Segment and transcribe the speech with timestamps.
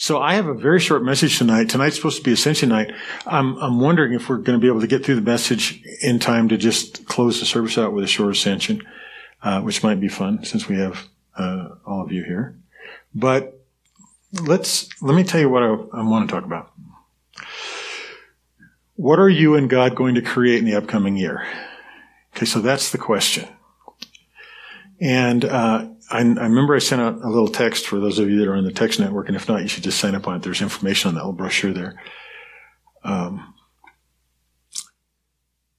[0.00, 1.68] So I have a very short message tonight.
[1.68, 2.90] Tonight's supposed to be Ascension night.
[3.26, 6.18] I'm, I'm wondering if we're going to be able to get through the message in
[6.18, 8.82] time to just close the service out with a short Ascension,
[9.42, 12.58] uh, which might be fun since we have uh, all of you here.
[13.14, 13.60] But
[14.32, 16.72] let's let me tell you what I, I want to talk about.
[18.96, 21.46] What are you and God going to create in the upcoming year?
[22.34, 23.46] Okay, so that's the question.
[24.98, 28.38] And uh, I, I, remember I sent out a little text for those of you
[28.40, 30.36] that are on the text network, and if not, you should just sign up on
[30.36, 30.42] it.
[30.42, 32.02] There's information on that little brochure there.
[33.04, 33.54] Um,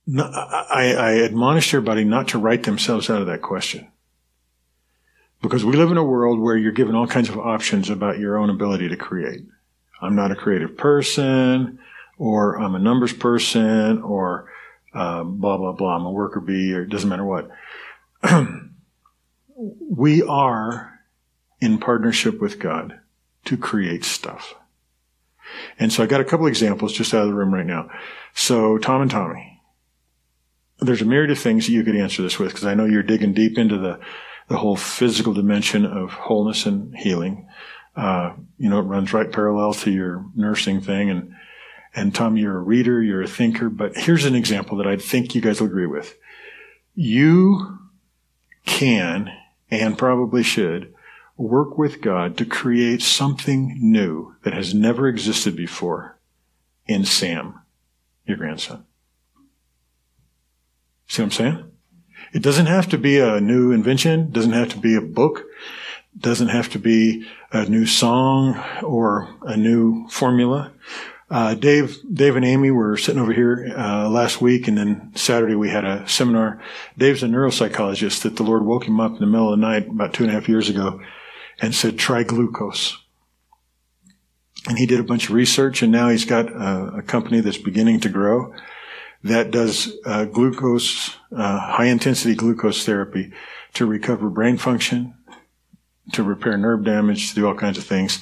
[0.08, 3.92] no, I, I admonish everybody not to write themselves out of that question.
[5.42, 8.38] Because we live in a world where you're given all kinds of options about your
[8.38, 9.42] own ability to create.
[10.02, 11.80] I'm not a creative person,
[12.18, 14.52] or I'm a numbers person, or
[14.94, 15.96] uh, blah, blah, blah.
[15.96, 17.50] I'm a worker bee, or it doesn't matter what.
[19.90, 21.00] we are
[21.60, 23.00] in partnership with God
[23.46, 24.56] to create stuff.
[25.78, 27.90] And so I got a couple examples just out of the room right now.
[28.34, 29.62] So Tom and Tommy,
[30.80, 33.04] there's a myriad of things that you could answer this with because I know you're
[33.04, 34.00] digging deep into the
[34.48, 37.48] the whole physical dimension of wholeness and healing.
[37.96, 41.10] Uh, you know, it runs right parallel to your nursing thing.
[41.10, 41.34] And,
[41.96, 45.36] and Tom, you're a reader, you're a thinker, but here's an example that I think
[45.36, 46.18] you guys will agree with.
[46.96, 47.80] You
[48.66, 49.32] can
[49.72, 50.94] and probably should
[51.38, 56.20] work with God to create something new that has never existed before
[56.86, 57.60] in Sam,
[58.26, 58.86] your grandson.
[61.08, 61.72] See what I'm saying?
[62.34, 65.46] It doesn't have to be a new invention, doesn't have to be a book,
[66.18, 70.72] doesn't have to be a new song or a new formula.
[71.32, 75.56] Uh, Dave, Dave and Amy were sitting over here uh, last week, and then Saturday
[75.56, 76.62] we had a seminar.
[76.98, 79.88] Dave's a neuropsychologist that the Lord woke him up in the middle of the night
[79.88, 81.00] about two and a half years ago,
[81.62, 82.98] and said, "Try glucose."
[84.68, 87.58] And he did a bunch of research, and now he's got a, a company that's
[87.58, 88.54] beginning to grow
[89.24, 93.32] that does uh, glucose, uh, high intensity glucose therapy
[93.74, 95.14] to recover brain function,
[96.12, 98.20] to repair nerve damage, to do all kinds of things.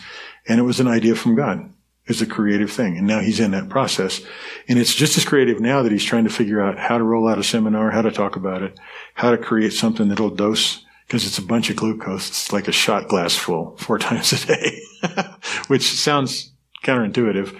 [0.47, 1.73] And it was an idea from God.
[2.09, 2.97] It's a creative thing.
[2.97, 4.21] And now he's in that process.
[4.67, 7.27] And it's just as creative now that he's trying to figure out how to roll
[7.27, 8.77] out a seminar, how to talk about it,
[9.13, 12.27] how to create something that'll dose, because it's a bunch of glucose.
[12.27, 14.81] It's like a shot glass full four times a day,
[15.67, 16.51] which sounds
[16.83, 17.55] counterintuitive,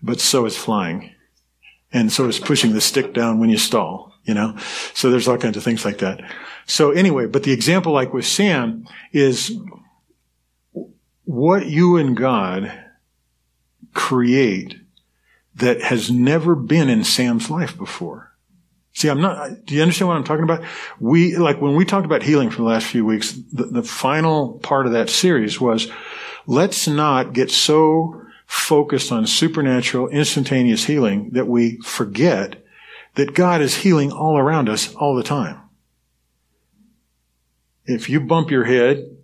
[0.00, 1.10] but so is flying
[1.92, 4.56] and so is pushing the stick down when you stall, you know?
[4.94, 6.20] So there's all kinds of things like that.
[6.66, 9.58] So anyway, but the example like with Sam is
[11.24, 12.81] what you and God
[13.94, 14.76] create
[15.54, 18.32] that has never been in Sam's life before.
[18.94, 20.64] See, I'm not, do you understand what I'm talking about?
[21.00, 24.58] We, like when we talked about healing for the last few weeks, the, the final
[24.58, 25.90] part of that series was
[26.46, 32.62] let's not get so focused on supernatural, instantaneous healing that we forget
[33.14, 35.58] that God is healing all around us all the time.
[37.86, 39.16] If you bump your head,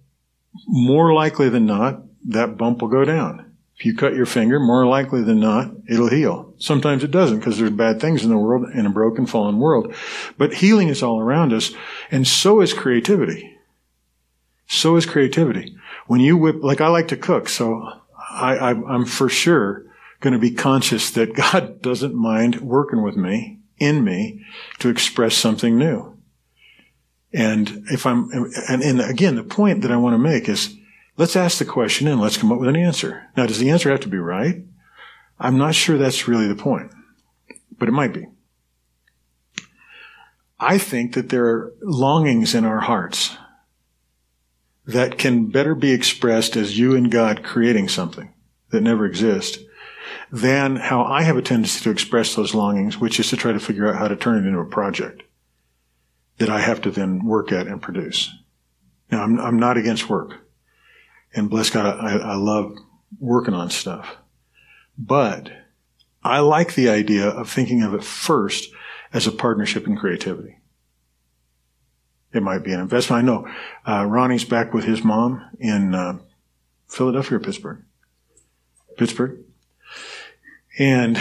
[0.67, 3.48] more likely than not, that bump will go down.
[3.79, 6.53] If you cut your finger, more likely than not, it'll heal.
[6.59, 9.95] Sometimes it doesn't because there's bad things in the world in a broken, fallen world.
[10.37, 11.73] But healing is all around us,
[12.11, 13.57] and so is creativity.
[14.67, 15.77] So is creativity.
[16.09, 17.89] When you whip, like I like to cook, so
[18.31, 19.87] I, am for sure
[20.19, 24.45] going to be conscious that God doesn't mind working with me, in me,
[24.81, 26.19] to express something new.
[27.33, 28.29] And if I'm,
[28.69, 30.75] and, and again, the point that I want to make is
[31.19, 33.29] let's ask the question and let's come up with an answer.
[33.37, 34.63] Now, does the answer have to be right?
[35.39, 36.91] I'm not sure that's really the point,
[37.77, 38.27] but it might be.
[40.59, 43.37] I think that there are longings in our hearts
[44.87, 48.33] that can better be expressed as you and God creating something
[48.71, 49.59] that never exists
[50.33, 53.61] than how I have a tendency to express those longings, which is to try to
[53.61, 55.23] figure out how to turn it into a project
[56.39, 58.33] that I have to then work at and produce.
[59.11, 60.48] Now, I'm, I'm not against work.
[61.39, 62.77] And bless God, I, I love
[63.21, 64.17] working on stuff.
[64.99, 65.53] But
[66.25, 68.73] I like the idea of thinking of it first
[69.13, 70.59] as a partnership in creativity.
[72.33, 73.23] It might be an investment.
[73.23, 73.49] I know
[73.87, 76.19] uh, Ronnie's back with his mom in uh,
[76.89, 77.85] Philadelphia or Pittsburgh.
[78.97, 79.39] Pittsburgh.
[80.77, 81.19] And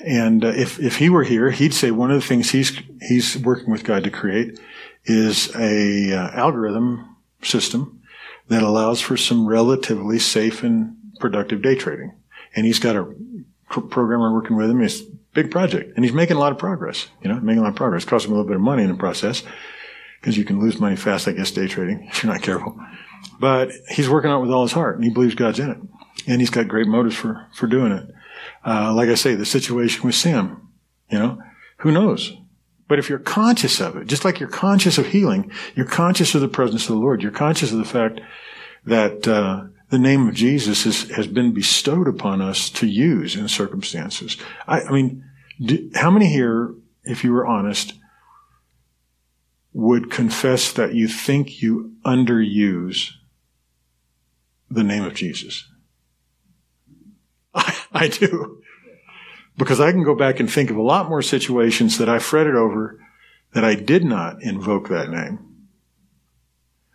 [0.00, 2.72] and uh, if if he were here, he'd say one of the things he's
[3.02, 4.58] he's working with God to create
[5.04, 7.97] is a uh, algorithm system
[8.48, 12.14] that allows for some relatively safe and productive day trading.
[12.54, 13.14] And he's got a
[13.68, 14.80] programmer working with him.
[14.80, 17.08] It's a big project, and he's making a lot of progress.
[17.22, 18.04] You know, making a lot of progress.
[18.04, 19.42] Costs him a little bit of money in the process
[20.20, 22.78] because you can lose money fast, I guess, day trading if you're not careful.
[23.38, 25.78] But he's working on it with all his heart, and he believes God's in it.
[26.26, 28.08] And he's got great motives for, for doing it.
[28.66, 30.68] Uh, like I say, the situation with Sam,
[31.10, 31.38] you know,
[31.78, 32.32] who knows?
[32.88, 36.40] But if you're conscious of it, just like you're conscious of healing, you're conscious of
[36.40, 37.22] the presence of the Lord.
[37.22, 38.20] You're conscious of the fact
[38.86, 44.38] that uh, the name of Jesus has been bestowed upon us to use in circumstances.
[44.66, 45.24] I, I mean,
[45.60, 46.74] do, how many here,
[47.04, 47.92] if you were honest,
[49.74, 53.10] would confess that you think you underuse
[54.70, 55.68] the name of Jesus?
[57.54, 58.62] I, I do.
[59.58, 62.54] Because I can go back and think of a lot more situations that I fretted
[62.54, 62.98] over
[63.52, 65.40] that I did not invoke that name.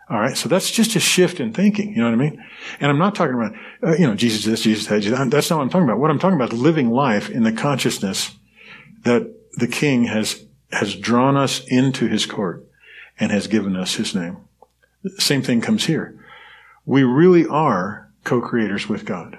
[0.09, 1.89] All right, so that's just a shift in thinking.
[1.91, 2.43] You know what I mean?
[2.79, 5.01] And I'm not talking about, uh, you know, Jesus this, Jesus that.
[5.01, 5.99] Jesus, that's not what I'm talking about.
[5.99, 8.35] What I'm talking about is living life in the consciousness
[9.03, 12.65] that the King has has drawn us into His court
[13.19, 14.37] and has given us His name.
[15.17, 16.19] Same thing comes here.
[16.85, 19.37] We really are co-creators with God.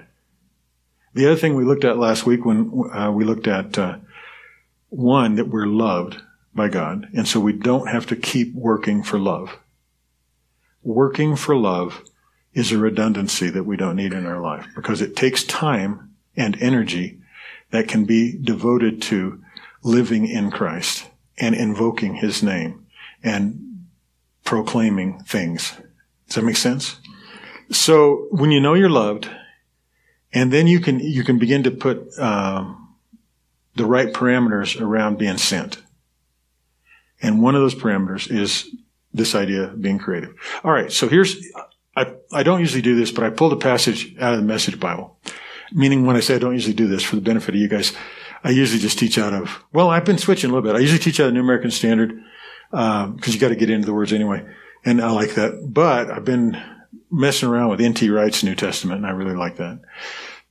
[1.15, 3.99] The other thing we looked at last week when uh, we looked at uh,
[4.89, 6.17] one that we're loved
[6.53, 9.57] by God, and so we don't have to keep working for love.
[10.83, 12.03] Working for love
[12.53, 16.61] is a redundancy that we don't need in our life because it takes time and
[16.61, 17.21] energy
[17.71, 19.41] that can be devoted to
[19.83, 21.07] living in Christ
[21.37, 22.87] and invoking His name
[23.23, 23.87] and
[24.43, 25.77] proclaiming things.
[26.27, 26.97] Does that make sense?
[27.71, 29.29] So when you know you're loved,
[30.35, 32.93] and then you can you can begin to put um,
[33.75, 35.81] the right parameters around being sent.
[37.21, 38.69] And one of those parameters is
[39.13, 40.35] this idea of being creative.
[40.63, 41.37] All right, so here's
[41.95, 44.79] I I don't usually do this, but I pulled a passage out of the Message
[44.79, 45.17] Bible.
[45.71, 47.93] Meaning, when I say I don't usually do this for the benefit of you guys,
[48.43, 49.63] I usually just teach out of.
[49.73, 50.77] Well, I've been switching a little bit.
[50.77, 52.21] I usually teach out of New American Standard
[52.69, 54.45] because um, you got to get into the words anyway,
[54.83, 55.73] and I like that.
[55.73, 56.61] But I've been
[57.15, 58.09] messing around with N.T.
[58.09, 59.79] Wright's New Testament, and I really like that.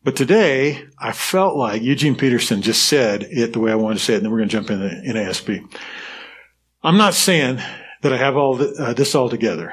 [0.03, 4.05] But today, I felt like Eugene Peterson just said it the way I wanted to
[4.05, 5.67] say it, and then we're going to jump into NASB.
[6.83, 7.61] I'm not saying
[8.03, 9.73] that I have all the, uh, this all together,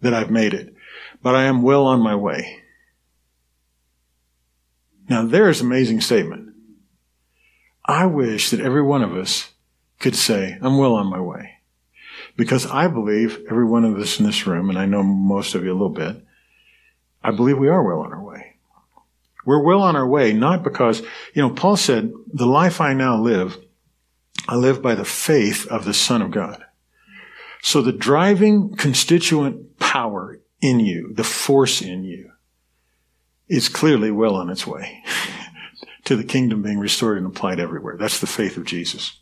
[0.00, 0.74] that I've made it,
[1.22, 2.62] but I am well on my way.
[5.08, 6.54] Now, there is an amazing statement.
[7.84, 9.50] I wish that every one of us
[9.98, 11.59] could say, I'm well on my way.
[12.40, 15.62] Because I believe every one of us in this room, and I know most of
[15.62, 16.24] you a little bit,
[17.22, 18.56] I believe we are well on our way.
[19.44, 21.00] We're well on our way, not because,
[21.34, 23.58] you know, Paul said, the life I now live,
[24.48, 26.64] I live by the faith of the Son of God.
[27.60, 32.30] So the driving constituent power in you, the force in you,
[33.50, 35.04] is clearly well on its way
[36.04, 37.98] to the kingdom being restored and applied everywhere.
[37.98, 39.19] That's the faith of Jesus.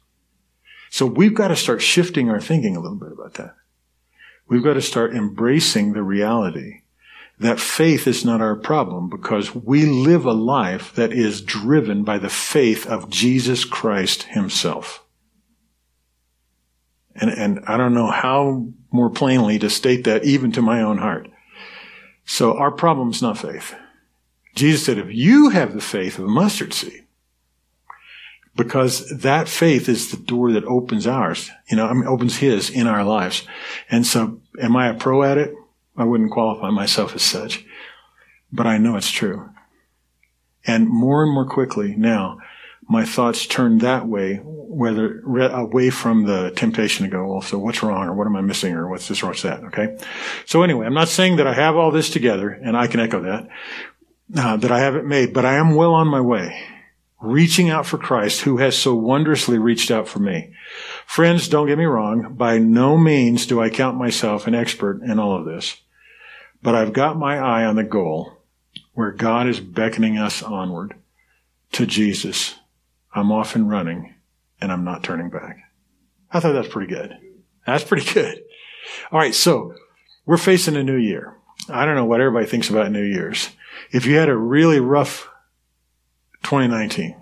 [0.90, 3.54] So we've got to start shifting our thinking a little bit about that.
[4.48, 6.82] We've got to start embracing the reality
[7.38, 12.18] that faith is not our problem because we live a life that is driven by
[12.18, 15.04] the faith of Jesus Christ himself.
[17.14, 20.98] And, and I don't know how more plainly to state that even to my own
[20.98, 21.28] heart.
[22.24, 23.74] So our problem is not faith.
[24.54, 27.04] Jesus said, if you have the faith of a mustard seed,
[28.58, 32.68] because that faith is the door that opens ours, you know, I mean, opens his
[32.68, 33.46] in our lives.
[33.88, 35.54] And so am I a pro at it?
[35.96, 37.64] I wouldn't qualify myself as such,
[38.52, 39.48] but I know it's true.
[40.66, 42.38] And more and more quickly now,
[42.88, 47.82] my thoughts turn that way, whether away from the temptation to go, well, so what's
[47.84, 49.62] wrong or what am I missing or what's this or what's that?
[49.64, 49.96] Okay.
[50.46, 53.22] So anyway, I'm not saying that I have all this together and I can echo
[53.22, 53.48] that,
[54.36, 56.60] uh, that I haven't made, but I am well on my way
[57.20, 60.52] reaching out for Christ who has so wondrously reached out for me.
[61.06, 62.34] Friends, don't get me wrong.
[62.34, 65.80] By no means do I count myself an expert in all of this.
[66.62, 68.38] But I've got my eye on the goal
[68.94, 70.94] where God is beckoning us onward
[71.72, 72.54] to Jesus.
[73.14, 74.14] I'm off and running
[74.60, 75.58] and I'm not turning back.
[76.30, 77.16] I thought that's pretty good.
[77.66, 78.42] That's pretty good.
[79.10, 79.34] All right.
[79.34, 79.74] So
[80.26, 81.36] we're facing a new year.
[81.68, 83.50] I don't know what everybody thinks about New Year's.
[83.92, 85.28] If you had a really rough
[86.42, 87.16] 2019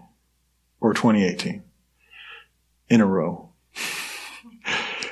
[0.80, 1.62] or 2018
[2.88, 3.50] in a row,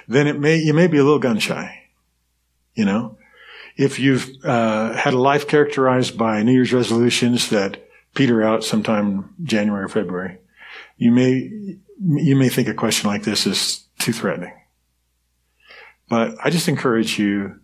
[0.09, 1.89] then it may, you may be a little gun shy,
[2.75, 3.17] you know?
[3.77, 9.35] if you've uh, had a life characterized by New Year's resolutions that peter out sometime
[9.43, 10.39] January or February,
[10.97, 14.53] you may you may think a question like this is too threatening.
[16.09, 17.61] But I just encourage you,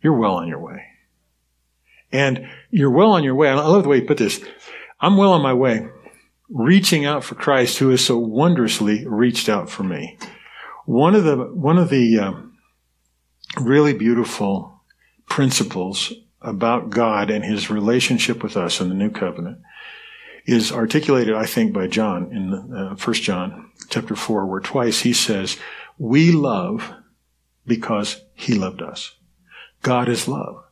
[0.00, 0.84] you're well on your way.
[2.12, 3.48] And you're well on your way.
[3.48, 4.40] I love the way you put this.
[5.04, 5.86] I'm well on my way,
[6.48, 10.16] reaching out for Christ who has so wondrously reached out for me.
[10.86, 12.56] One of the, one of the um,
[13.60, 14.80] really beautiful
[15.28, 19.58] principles about God and his relationship with us in the new covenant
[20.46, 25.12] is articulated, I think, by John in uh, 1 John chapter 4, where twice he
[25.12, 25.58] says,
[25.98, 26.94] we love
[27.66, 29.14] because he loved us.
[29.82, 30.63] God is love.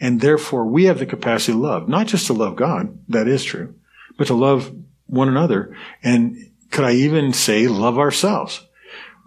[0.00, 3.44] And therefore we have the capacity to love, not just to love God, that is
[3.44, 3.74] true,
[4.16, 4.74] but to love
[5.06, 5.76] one another.
[6.02, 8.66] And could I even say love ourselves?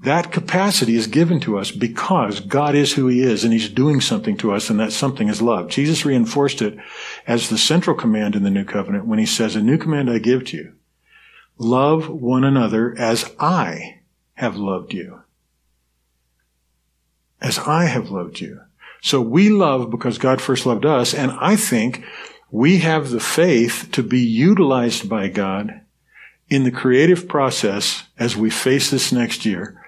[0.03, 4.01] That capacity is given to us because God is who He is and He's doing
[4.01, 5.69] something to us and that something is love.
[5.69, 6.77] Jesus reinforced it
[7.25, 10.17] as the central command in the new covenant when He says, a new command I
[10.17, 10.73] give to you.
[11.57, 14.01] Love one another as I
[14.33, 15.21] have loved you.
[17.39, 18.59] As I have loved you.
[19.03, 22.05] So we love because God first loved us and I think
[22.49, 25.81] we have the faith to be utilized by God
[26.49, 29.83] in the creative process as we face this next year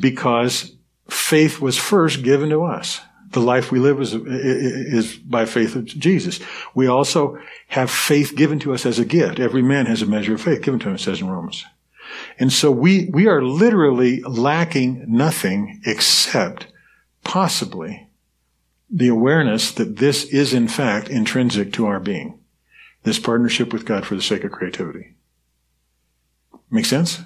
[0.00, 0.72] because
[1.10, 3.00] faith was first given to us.
[3.32, 6.38] The life we live is, is by faith of Jesus.
[6.76, 9.40] We also have faith given to us as a gift.
[9.40, 11.64] Every man has a measure of faith given to him, it says in Romans.
[12.38, 16.68] And so we, we are literally lacking nothing except
[17.24, 18.07] possibly
[18.90, 22.38] the awareness that this is in fact intrinsic to our being.
[23.02, 25.14] This partnership with God for the sake of creativity.
[26.70, 27.20] Make sense?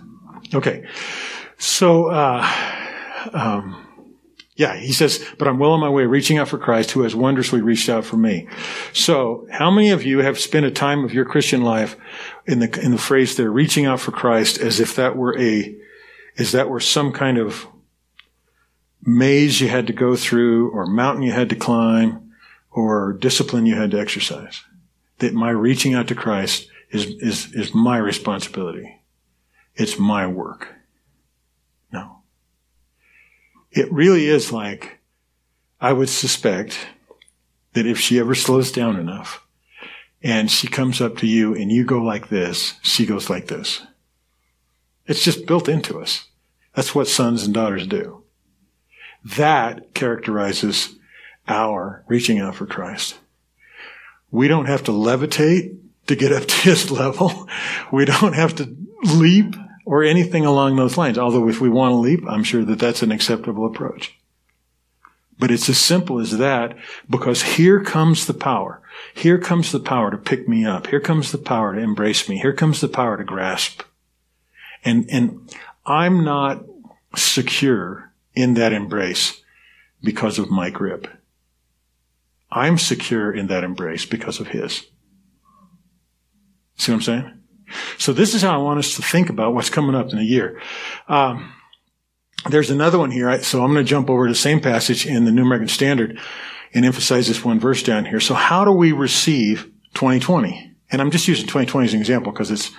[0.54, 0.86] Okay.
[1.58, 2.48] So, uh,
[3.32, 3.86] um,
[4.54, 7.14] yeah, he says, but I'm well on my way reaching out for Christ who has
[7.14, 8.48] wondrously reached out for me.
[8.92, 11.96] So how many of you have spent a time of your Christian life
[12.46, 15.74] in the, in the phrase there, reaching out for Christ as if that were a,
[16.36, 17.66] as that were some kind of
[19.02, 22.32] maze you had to go through or mountain you had to climb
[22.70, 24.62] or discipline you had to exercise?
[25.18, 29.00] That my reaching out to Christ is, is, is my responsibility.
[29.74, 30.68] It's my work.
[31.92, 32.18] No.
[33.70, 34.98] It really is like,
[35.80, 36.78] I would suspect
[37.72, 39.44] that if she ever slows down enough
[40.22, 43.82] and she comes up to you and you go like this, she goes like this.
[45.06, 46.28] It's just built into us.
[46.74, 48.21] That's what sons and daughters do.
[49.24, 50.96] That characterizes
[51.48, 53.18] our reaching out for Christ.
[54.30, 57.48] We don't have to levitate to get up to his level.
[57.92, 61.18] We don't have to leap or anything along those lines.
[61.18, 64.16] Although if we want to leap, I'm sure that that's an acceptable approach.
[65.38, 66.76] But it's as simple as that
[67.10, 68.80] because here comes the power.
[69.14, 70.86] Here comes the power to pick me up.
[70.86, 72.38] Here comes the power to embrace me.
[72.38, 73.82] Here comes the power to grasp.
[74.84, 75.52] And, and
[75.84, 76.64] I'm not
[77.16, 79.42] secure in that embrace
[80.02, 81.08] because of my grip.
[82.50, 84.86] I'm secure in that embrace because of his.
[86.76, 87.38] See what I'm saying?
[87.98, 90.22] So this is how I want us to think about what's coming up in a
[90.22, 90.60] year.
[91.08, 91.54] Um,
[92.50, 95.24] there's another one here, so I'm going to jump over to the same passage in
[95.24, 96.18] the New American Standard
[96.74, 98.20] and emphasize this one verse down here.
[98.20, 100.74] So how do we receive 2020?
[100.90, 102.70] And I'm just using 2020 as an example because it's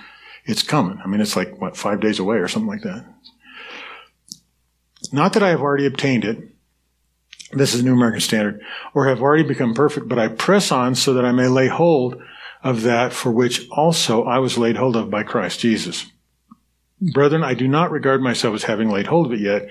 [0.46, 0.98] it's coming.
[1.02, 3.06] I mean, it's like what five days away or something like that.
[5.12, 6.50] Not that I have already obtained it.
[7.52, 8.62] This is New American Standard,
[8.94, 12.20] or have already become perfect, but I press on so that I may lay hold
[12.62, 16.06] of that for which also I was laid hold of by Christ Jesus.
[17.00, 19.68] Brethren, I do not regard myself as having laid hold of it yet,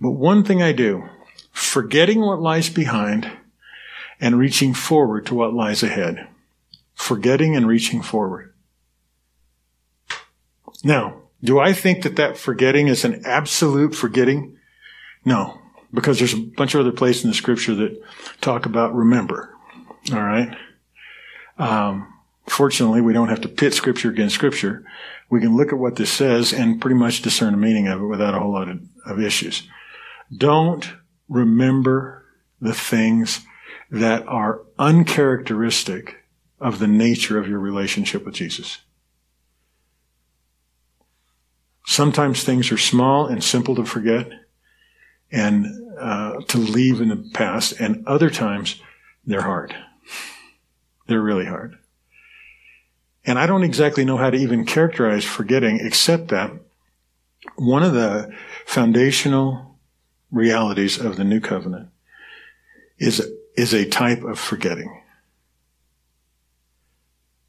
[0.00, 1.08] but one thing I do,
[1.50, 3.30] forgetting what lies behind
[4.20, 6.28] and reaching forward to what lies ahead.
[6.94, 8.54] Forgetting and reaching forward.
[10.84, 14.53] Now, do I think that that forgetting is an absolute forgetting?
[15.24, 15.60] No,
[15.92, 18.02] because there's a bunch of other places in the scripture that
[18.40, 19.54] talk about remember.
[20.12, 20.56] All right.
[21.58, 22.14] Um,
[22.46, 24.84] Fortunately, we don't have to pit scripture against scripture.
[25.30, 28.06] We can look at what this says and pretty much discern the meaning of it
[28.06, 29.66] without a whole lot of, of issues.
[30.36, 30.92] Don't
[31.28, 32.24] remember
[32.60, 33.40] the things
[33.90, 36.24] that are uncharacteristic
[36.60, 38.78] of the nature of your relationship with Jesus.
[41.86, 44.30] Sometimes things are small and simple to forget
[45.34, 48.80] and uh, to leave in the past, and other times
[49.26, 49.74] they're hard.
[51.06, 51.76] They're really hard.
[53.26, 56.52] And I don't exactly know how to even characterize forgetting, except that
[57.56, 58.32] one of the
[58.64, 59.76] foundational
[60.30, 61.88] realities of the new covenant
[62.98, 63.26] is,
[63.56, 65.02] is a type of forgetting.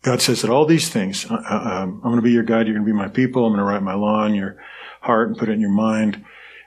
[0.01, 2.67] God says that all these things, uh, uh um, I'm going to be your God,
[2.67, 4.57] you're going to be my people, I'm going to write my law in your
[5.01, 6.23] heart and put it in your mind.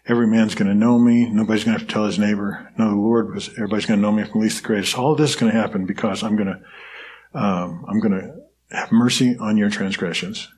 [0.08, 1.28] Every man's going to know me.
[1.28, 4.02] Nobody's going to have to tell his neighbor, No, the Lord, because everybody's going to
[4.02, 4.98] know me from least to greatest.
[4.98, 8.90] All this is going to happen because I'm going to, um, I'm going to have
[8.90, 10.48] mercy on your transgressions,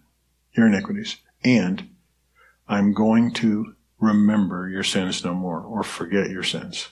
[0.52, 1.88] your iniquities, and
[2.68, 6.88] I'm going to remember your sins no more or forget your sins.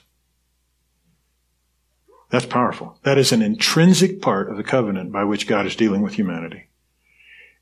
[2.29, 2.99] That's powerful.
[3.03, 6.67] That is an intrinsic part of the covenant by which God is dealing with humanity.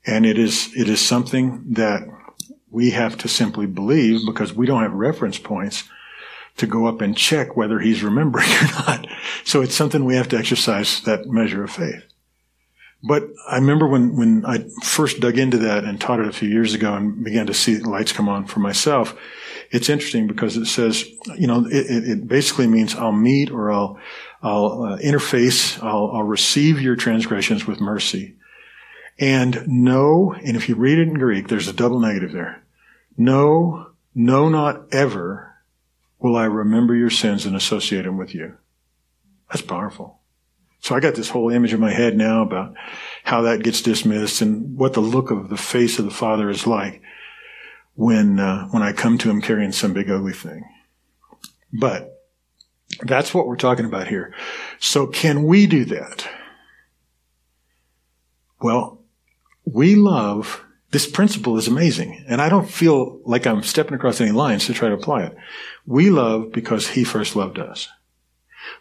[0.06, 2.02] And it is, it is something that
[2.70, 5.84] we have to simply believe because we don't have reference points
[6.58, 9.08] to go up and check whether he's remembering or not.
[9.44, 12.04] So it's something we have to exercise that measure of faith.
[13.04, 16.50] But I remember when, when I first dug into that and taught it a few
[16.50, 19.16] years ago and began to see lights come on for myself,
[19.70, 21.06] it's interesting because it says,
[21.38, 24.00] you know, it, it basically means I'll meet or I'll,
[24.42, 28.36] I'll uh, interface, I'll, I'll receive your transgressions with mercy.
[29.20, 32.64] And no, and if you read it in Greek, there's a double negative there.
[33.18, 35.56] No, no, not ever
[36.20, 38.58] will I remember your sins and associate them with you.
[39.50, 40.20] That's powerful.
[40.80, 42.76] So I got this whole image in my head now about
[43.24, 46.68] how that gets dismissed and what the look of the face of the Father is
[46.68, 47.02] like
[47.96, 50.64] when uh, when I come to Him carrying some big ugly thing.
[51.74, 52.24] But
[53.02, 54.34] that's what we're talking about here.
[54.80, 56.28] So can we do that?
[58.62, 58.97] Well,
[59.74, 62.24] we love this principle is amazing.
[62.28, 65.36] And I don't feel like I'm stepping across any lines to try to apply it.
[65.86, 67.90] We love because he first loved us.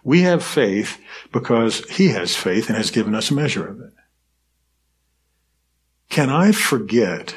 [0.05, 1.01] We have faith
[1.33, 3.93] because he has faith and has given us a measure of it.
[6.09, 7.35] Can I forget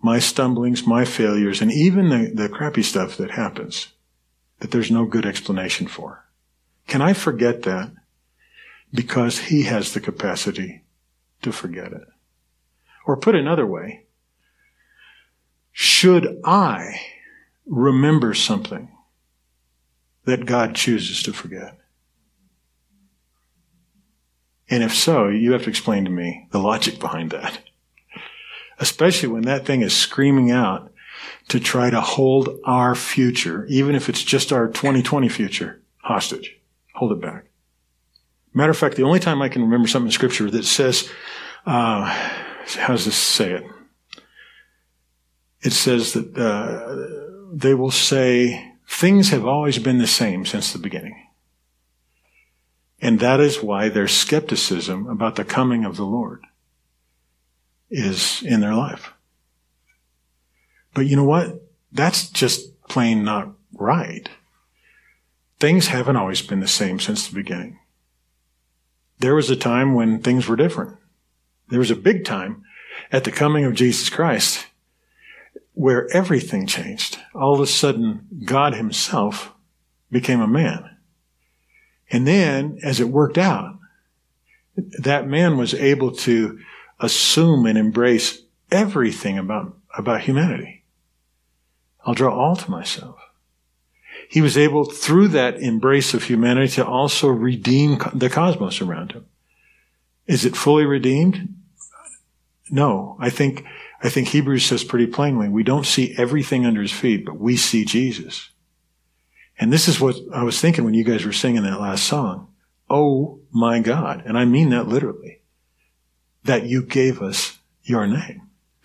[0.00, 3.88] my stumblings, my failures, and even the, the crappy stuff that happens
[4.60, 6.26] that there's no good explanation for?
[6.86, 7.90] Can I forget that
[8.92, 10.82] because he has the capacity
[11.50, 12.02] to forget it?
[13.06, 14.04] Or put another way,
[15.72, 17.00] should I
[17.66, 18.90] remember something
[20.24, 21.78] that God chooses to forget?
[24.70, 27.60] And if so, you have to explain to me the logic behind that.
[28.78, 30.92] Especially when that thing is screaming out
[31.48, 36.58] to try to hold our future, even if it's just our 2020 future, hostage.
[36.94, 37.47] Hold it back.
[38.58, 41.08] Matter of fact, the only time I can remember something in scripture that says,
[41.64, 42.06] uh,
[42.76, 43.64] how does this say it?
[45.60, 50.80] It says that uh, they will say, things have always been the same since the
[50.80, 51.28] beginning.
[53.00, 56.42] And that is why their skepticism about the coming of the Lord
[57.92, 59.12] is in their life.
[60.94, 61.62] But you know what?
[61.92, 64.28] That's just plain not right.
[65.60, 67.78] Things haven't always been the same since the beginning.
[69.18, 70.96] There was a time when things were different.
[71.68, 72.64] There was a big time
[73.10, 74.66] at the coming of Jesus Christ
[75.74, 77.18] where everything changed.
[77.34, 79.52] All of a sudden, God himself
[80.10, 80.96] became a man.
[82.10, 83.78] And then, as it worked out,
[84.76, 86.58] that man was able to
[87.00, 90.84] assume and embrace everything about, about humanity.
[92.04, 93.18] I'll draw all to myself.
[94.28, 99.24] He was able, through that embrace of humanity, to also redeem the cosmos around him.
[100.26, 101.54] Is it fully redeemed?
[102.70, 103.64] No, I think,
[104.02, 107.56] I think Hebrews says pretty plainly, we don't see everything under his feet, but we
[107.56, 108.50] see Jesus.
[109.58, 112.48] And this is what I was thinking when you guys were singing that last song.
[112.90, 114.22] Oh my God.
[114.26, 115.40] And I mean that literally.
[116.44, 118.42] That you gave us your name.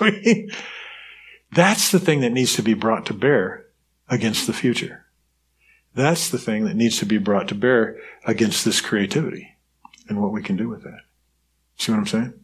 [0.00, 0.50] I mean,
[1.52, 3.63] that's the thing that needs to be brought to bear
[4.14, 5.04] against the future.
[5.94, 9.56] That's the thing that needs to be brought to bear against this creativity
[10.08, 11.00] and what we can do with that.
[11.76, 12.34] See what I'm saying?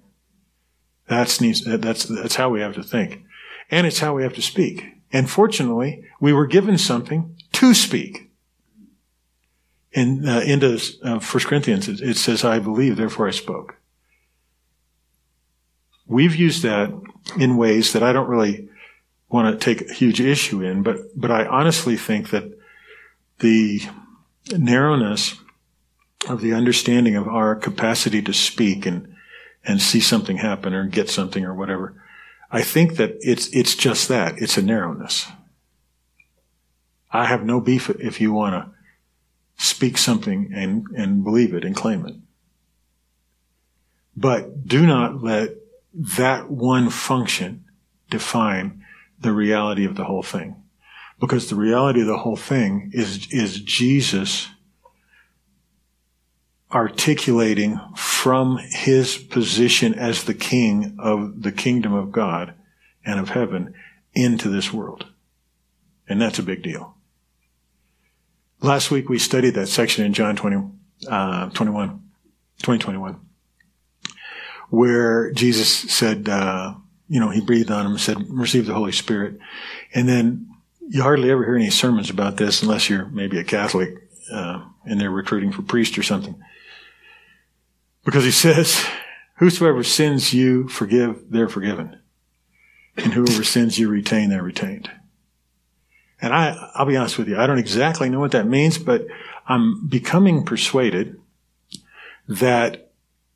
[1.07, 3.23] That's needs, that's, that's how we have to think.
[3.71, 4.85] And it's how we have to speak.
[5.13, 8.31] And fortunately, we were given something to speak.
[9.93, 13.77] In, uh, into uh, 1 Corinthians, it, it says, I believe, therefore I spoke.
[16.07, 16.93] We've used that
[17.39, 18.69] in ways that I don't really
[19.31, 22.59] want to take a huge issue in, but, but I honestly think that
[23.39, 23.83] the
[24.53, 25.37] narrowness
[26.29, 29.15] of the understanding of our capacity to speak and
[29.65, 31.95] and see something happen or get something or whatever.
[32.51, 34.39] I think that it's, it's just that.
[34.39, 35.27] It's a narrowness.
[37.13, 38.73] I have no beef if you want to
[39.63, 42.15] speak something and, and believe it and claim it.
[44.17, 45.51] But do not let
[45.95, 47.65] that one function
[48.09, 48.80] define
[49.21, 50.57] the reality of the whole thing.
[51.21, 54.49] Because the reality of the whole thing is, is Jesus
[56.73, 62.55] articulating from his position as the king of the kingdom of God
[63.05, 63.75] and of heaven
[64.15, 65.07] into this world.
[66.09, 66.97] And that's a big deal.
[68.61, 70.57] Last week we studied that section in John 20,
[71.09, 71.89] uh, 21,
[72.59, 73.21] 2021,
[74.69, 76.75] where Jesus said, uh,
[77.11, 79.37] you know, he breathed on him and said, receive the Holy Spirit.
[79.93, 80.49] And then
[80.89, 85.01] you hardly ever hear any sermons about this unless you're maybe a Catholic uh, and
[85.01, 86.41] they're recruiting for priest or something.
[88.05, 88.87] Because he says,
[89.39, 92.01] whosoever sins you forgive, they're forgiven.
[92.97, 94.89] And whoever sins you retain, they're retained.
[96.23, 99.07] And I, I'll be honest with you, I don't exactly know what that means, but
[99.49, 101.21] I'm becoming persuaded
[102.29, 102.93] that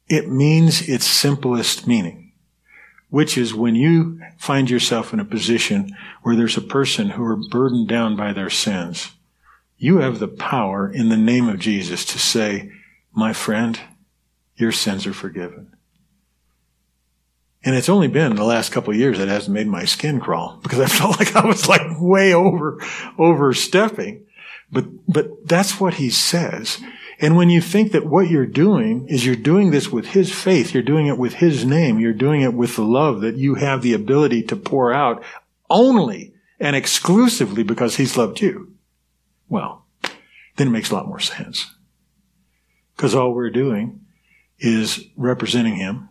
[0.08, 2.23] it means its simplest meaning,
[3.14, 5.88] which is when you find yourself in a position
[6.24, 9.12] where there's a person who are burdened down by their sins,
[9.78, 12.72] you have the power in the name of Jesus to say,
[13.12, 13.78] my friend,
[14.56, 15.76] your sins are forgiven.
[17.62, 20.80] And it's only been the last couple years that hasn't made my skin crawl because
[20.80, 22.80] I felt like I was like way over,
[23.16, 24.26] overstepping.
[24.72, 26.80] But, but that's what he says.
[27.20, 30.74] And when you think that what you're doing is you're doing this with his faith,
[30.74, 33.82] you're doing it with his name, you're doing it with the love that you have
[33.82, 35.22] the ability to pour out
[35.70, 38.74] only and exclusively because he's loved you.
[39.48, 39.86] Well,
[40.56, 41.74] then it makes a lot more sense.
[42.96, 44.00] Because all we're doing
[44.58, 46.08] is representing him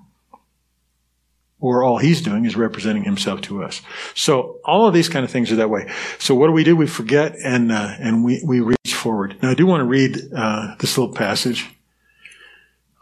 [1.63, 3.81] or all he's doing is representing himself to us.
[4.15, 5.89] So all of these kind of things are that way.
[6.19, 6.75] So what do we do?
[6.75, 9.35] We forget and uh, and we we reach forward.
[9.41, 11.69] Now I do want to read uh, this little passage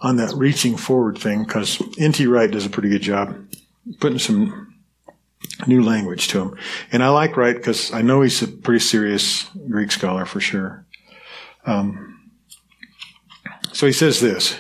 [0.02, 2.26] on that reaching forward thing because N.T.
[2.26, 3.36] Wright does a pretty good job
[4.00, 4.74] putting some
[5.68, 6.58] new language to him.
[6.92, 10.86] And I like Wright because I know he's a pretty serious Greek scholar for sure.
[11.66, 12.32] Um,
[13.72, 14.60] so he says this.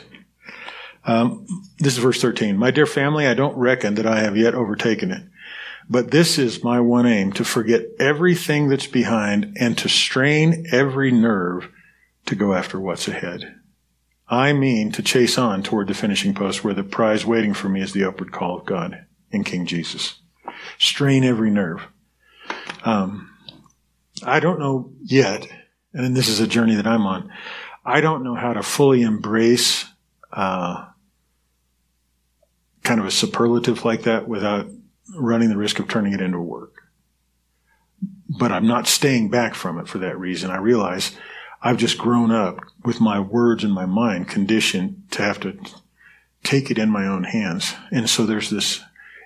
[1.03, 1.47] Um,
[1.79, 2.55] this is verse 13.
[2.57, 5.23] My dear family, I don't reckon that I have yet overtaken it.
[5.91, 11.11] But this is my one aim to forget everything that's behind and to strain every
[11.11, 11.69] nerve
[12.27, 13.55] to go after what's ahead.
[14.29, 17.81] I mean to chase on toward the finishing post where the prize waiting for me
[17.81, 20.19] is the upward call of God in King Jesus.
[20.79, 21.85] Strain every nerve.
[22.85, 23.29] Um,
[24.23, 25.45] I don't know yet,
[25.93, 27.29] and this is a journey that I'm on.
[27.83, 29.83] I don't know how to fully embrace
[30.31, 30.85] uh,
[32.81, 34.67] kind of a superlative like that without
[35.15, 36.73] running the risk of turning it into work.
[38.29, 40.51] But I'm not staying back from it for that reason.
[40.51, 41.15] I realize
[41.61, 45.59] I've just grown up with my words and my mind conditioned to have to
[46.43, 47.75] take it in my own hands.
[47.91, 48.81] And so there's this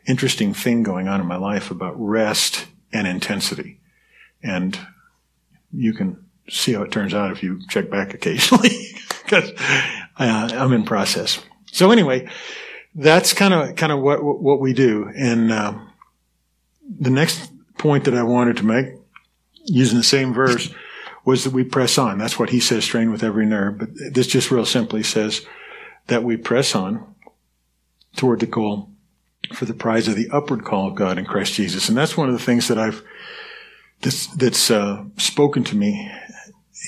[0.08, 3.80] interesting thing going on in my life about rest and intensity.
[4.44, 4.78] And
[5.72, 8.70] you can see how it turns out if you check back occasionally
[9.24, 9.52] because
[10.18, 11.40] uh, I'm in process.
[11.72, 12.30] So anyway,
[12.96, 15.12] that's kind of kind of what what we do.
[15.16, 15.76] And uh,
[17.00, 18.88] the next point that I wanted to make,
[19.66, 20.74] using the same verse,
[21.26, 22.18] was that we press on.
[22.18, 23.80] That's what he says, strain with every nerve.
[23.80, 25.46] But this just real simply says
[26.08, 27.16] that we press on
[28.16, 28.90] toward the goal
[29.54, 31.90] for the prize of the upward call of God in Christ Jesus.
[31.90, 33.04] And that's one of the things that I've
[34.02, 36.12] that's, that's uh, spoken to me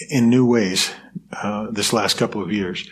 [0.09, 0.91] in new ways
[1.31, 2.89] uh, this last couple of years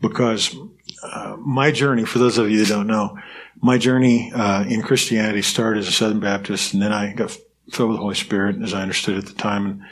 [0.00, 0.56] because
[1.02, 3.18] uh, my journey, for those of you that don't know,
[3.60, 7.36] my journey uh, in Christianity started as a Southern Baptist, and then I got
[7.70, 9.84] filled with the Holy Spirit, as I understood at the time,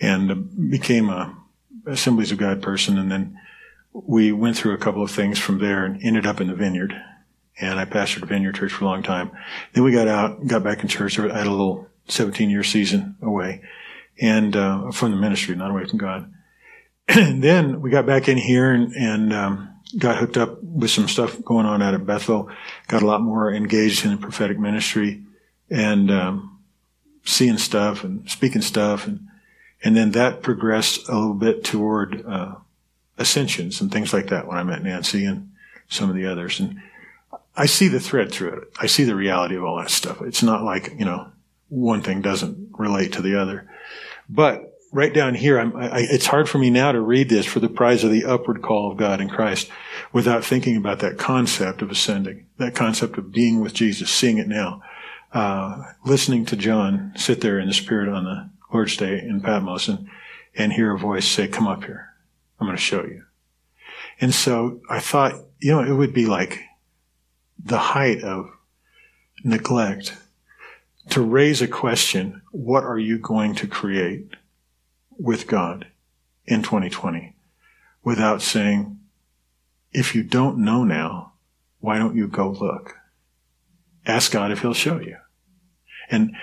[0.00, 1.36] and, and became a
[1.86, 2.98] Assemblies of God person.
[2.98, 3.38] And then
[3.92, 6.94] we went through a couple of things from there and ended up in the Vineyard.
[7.58, 9.30] And I pastored a Vineyard church for a long time.
[9.72, 11.18] Then we got out, got back in church.
[11.18, 13.62] I had a little 17 year season away,
[14.20, 16.32] and uh, from the ministry, not away from God.
[17.08, 21.08] and then we got back in here and, and um, got hooked up with some
[21.08, 22.50] stuff going on out at Bethel,
[22.88, 25.22] got a lot more engaged in the prophetic ministry
[25.70, 26.58] and um,
[27.24, 29.06] seeing stuff and speaking stuff.
[29.06, 29.26] And,
[29.82, 32.56] and then that progressed a little bit toward uh,
[33.18, 35.52] ascensions and things like that when I met Nancy and
[35.88, 36.60] some of the others.
[36.60, 36.80] And
[37.56, 38.68] I see the thread through it.
[38.78, 40.20] I see the reality of all that stuff.
[40.22, 41.28] It's not like, you know,
[41.68, 43.68] one thing doesn't relate to the other.
[44.28, 47.68] But right down here, I, it's hard for me now to read this for the
[47.68, 49.70] prize of the upward call of God in Christ
[50.16, 54.48] without thinking about that concept of ascending, that concept of being with Jesus, seeing it
[54.48, 54.82] now.
[55.32, 59.88] Uh, listening to John sit there in the Spirit on the Lord's Day in Patmos
[59.88, 60.08] and,
[60.54, 62.14] and hear a voice say, come up here.
[62.58, 63.24] I'm going to show you.
[64.18, 66.62] And so I thought, you know, it would be like
[67.62, 68.48] the height of
[69.44, 70.16] neglect
[71.10, 74.30] to raise a question, what are you going to create?
[75.18, 75.86] with God
[76.44, 77.34] in 2020
[78.02, 78.98] without saying,
[79.96, 81.32] if you don't know now,
[81.80, 82.96] why don't you go look?
[84.04, 85.16] Ask God if He'll show you.
[86.10, 86.36] And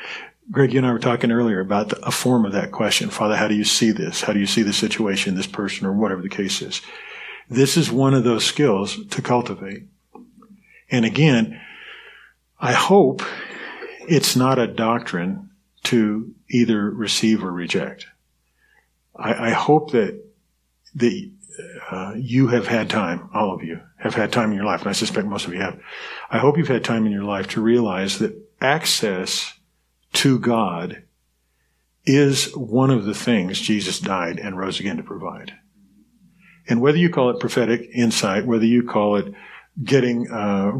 [0.52, 3.12] Greg, you and I were talking earlier about a form of that question.
[3.12, 4.22] Father, how do you see this?
[4.22, 6.82] How do you see the situation, this person, or whatever the case is?
[7.48, 9.84] This is one of those skills to cultivate.
[10.90, 11.62] And again,
[12.60, 13.22] I hope
[14.10, 15.52] it's not a doctrine
[15.84, 18.08] to either receive or reject.
[19.16, 20.20] I, I hope that
[20.96, 21.32] that
[21.92, 24.90] uh, you have had time, all of you have had time in your life, and
[24.90, 25.80] I suspect most of you have.
[26.30, 29.54] I hope you've had time in your life to realize that access
[30.14, 31.04] to God
[32.06, 35.54] is one of the things Jesus died and rose again to provide.
[36.68, 39.34] And whether you call it prophetic insight, whether you call it
[39.84, 40.72] getting uh,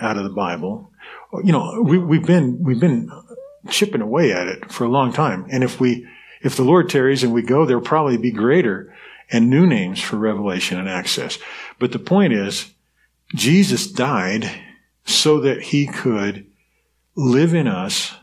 [0.00, 0.92] out of the Bible,
[1.44, 3.10] you know, we, we've been we've been
[3.68, 5.46] chipping away at it for a long time.
[5.50, 6.06] And if we
[6.40, 8.94] if the Lord tarries and we go, there'll probably be greater
[9.30, 11.38] and new names for revelation and access.
[11.78, 12.72] But the point is,
[13.34, 14.50] Jesus died
[15.04, 16.46] so that he could
[17.14, 18.14] live in us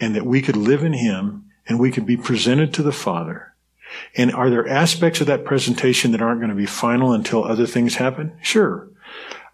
[0.00, 3.54] and that we could live in him and we could be presented to the Father.
[4.14, 7.66] And are there aspects of that presentation that aren't going to be final until other
[7.66, 8.32] things happen?
[8.42, 8.88] Sure.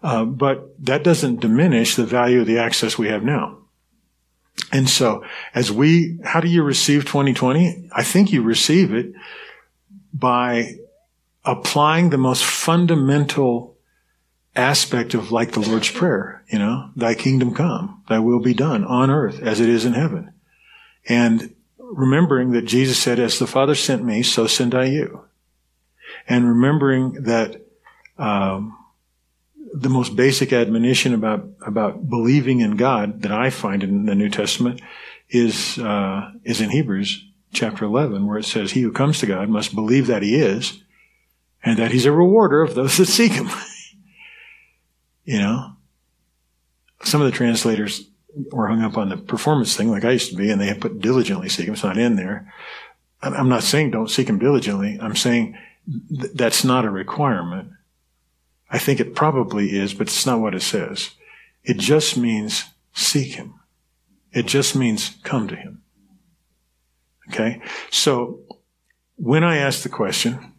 [0.03, 3.57] Uh, but that doesn't diminish the value of the access we have now.
[4.71, 7.89] And so, as we, how do you receive 2020?
[7.91, 9.13] I think you receive it
[10.15, 10.77] by
[11.43, 13.75] applying the most fundamental
[14.55, 18.85] aspect of like the Lord's Prayer, you know, thy kingdom come, thy will be done
[18.85, 20.33] on earth as it is in heaven.
[21.07, 25.25] And remembering that Jesus said, as the Father sent me, so send I you.
[26.27, 27.61] And remembering that,
[28.17, 28.77] um,
[29.73, 34.29] the most basic admonition about, about believing in God that I find in the New
[34.29, 34.81] Testament
[35.29, 37.25] is, uh, is in Hebrews
[37.55, 40.83] chapter 11, where it says, He who comes to God must believe that He is,
[41.63, 43.49] and that He's a rewarder of those that seek Him.
[45.23, 45.71] you know?
[47.03, 48.07] Some of the translators
[48.51, 50.99] were hung up on the performance thing, like I used to be, and they put
[50.99, 51.73] diligently seek Him.
[51.73, 52.53] It's not in there.
[53.21, 54.99] I'm not saying don't seek Him diligently.
[55.01, 55.57] I'm saying
[56.09, 57.71] th- that's not a requirement.
[58.69, 61.11] I think it probably is, but it's not what it says.
[61.63, 63.59] It just means seek Him.
[64.31, 65.81] It just means come to Him.
[67.29, 67.61] Okay?
[67.89, 68.39] So,
[69.17, 70.53] when I ask the question,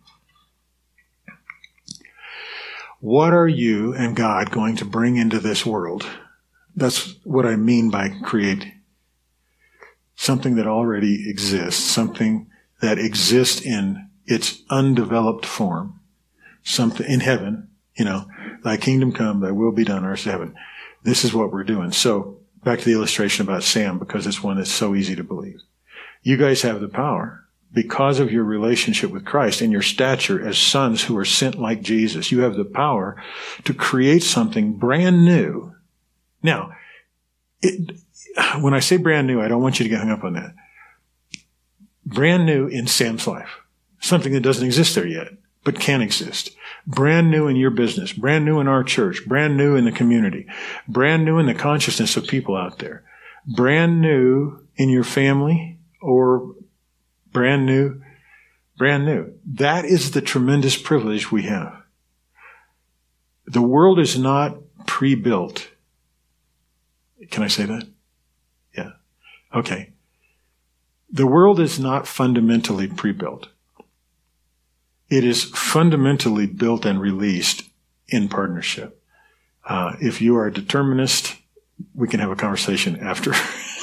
[3.01, 6.07] what are you and God going to bring into this world?
[6.75, 8.73] That's what I mean by create
[10.17, 12.51] something that already exists, something
[12.81, 16.01] that exists in its undeveloped form,
[16.63, 18.27] something in heaven, you know,
[18.65, 20.55] thy kingdom come, thy will be done, earth as heaven.
[21.03, 21.93] This is what we're doing.
[21.93, 25.61] So back to the illustration about Sam, because it's one that's so easy to believe.
[26.27, 30.59] You guys have the power because of your relationship with Christ and your stature as
[30.59, 32.33] sons who are sent like Jesus.
[32.33, 33.23] You have the power
[33.63, 35.77] to create something brand new.
[36.43, 36.73] Now,
[37.63, 37.97] it,
[38.61, 40.53] when I say brand new, I don't want you to get hung up on that.
[42.05, 43.61] Brand new in Sam's life.
[44.01, 45.29] Something that doesn't exist there yet,
[45.63, 46.51] but can exist.
[46.89, 50.49] Brand new in your business, brand new in our church, brand new in the community,
[50.89, 53.05] brand new in the consciousness of people out there,
[53.47, 56.55] brand new in your family, or
[57.33, 58.01] brand new,
[58.77, 59.33] brand new.
[59.45, 61.83] That is the tremendous privilege we have.
[63.47, 65.69] The world is not pre-built.
[67.31, 67.87] Can I say that?
[68.77, 68.91] Yeah.
[69.55, 69.93] Okay.
[71.11, 73.49] The world is not fundamentally pre-built.
[75.09, 77.63] It is fundamentally built and released
[78.09, 79.01] in partnership.
[79.65, 81.37] Uh, if you are a determinist,
[81.95, 83.33] we can have a conversation after.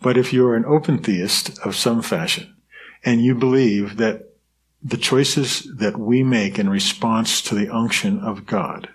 [0.00, 2.56] But if you're an open theist of some fashion
[3.04, 4.28] and you believe that
[4.82, 8.88] the choices that we make in response to the unction of God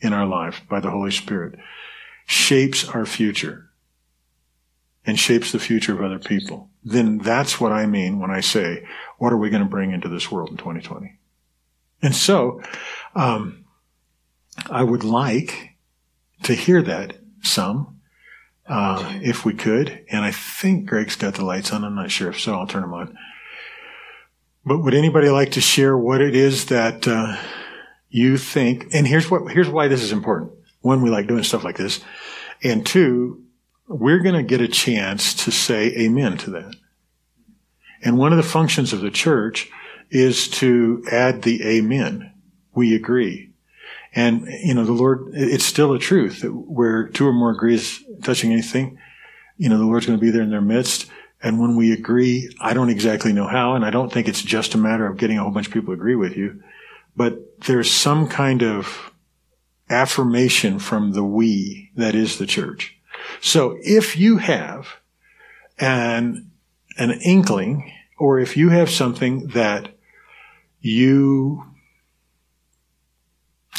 [0.00, 1.58] in our life by the Holy Spirit
[2.26, 3.70] shapes our future
[5.06, 8.86] and shapes the future of other people, then that's what I mean when I say,
[9.18, 11.18] what are we going to bring into this world in 2020?
[12.02, 12.62] And so,
[13.14, 13.64] um,
[14.70, 15.76] I would like
[16.44, 18.00] to hear that some
[18.66, 20.04] uh, if we could.
[20.10, 21.84] And I think Greg's got the lights on.
[21.84, 22.54] I'm not sure if so.
[22.54, 23.16] I'll turn them on.
[24.64, 27.36] But would anybody like to share what it is that uh,
[28.08, 28.94] you think?
[28.94, 30.52] And here's what here's why this is important.
[30.80, 32.00] One, we like doing stuff like this,
[32.62, 33.44] and two,
[33.88, 36.74] we're going to get a chance to say amen to that.
[38.02, 39.70] And one of the functions of the church
[40.10, 42.32] is to add the amen.
[42.74, 43.52] We agree.
[44.14, 48.03] And, you know, the Lord, it's still a truth that where two or more agrees
[48.22, 48.98] touching anything,
[49.56, 51.10] you know, the Lord's going to be there in their midst.
[51.42, 54.74] And when we agree, I don't exactly know how, and I don't think it's just
[54.74, 56.62] a matter of getting a whole bunch of people to agree with you,
[57.16, 59.12] but there's some kind of
[59.90, 62.96] affirmation from the we that is the church.
[63.40, 64.88] So if you have
[65.78, 66.50] an,
[66.96, 69.90] an inkling, or if you have something that
[70.80, 71.64] you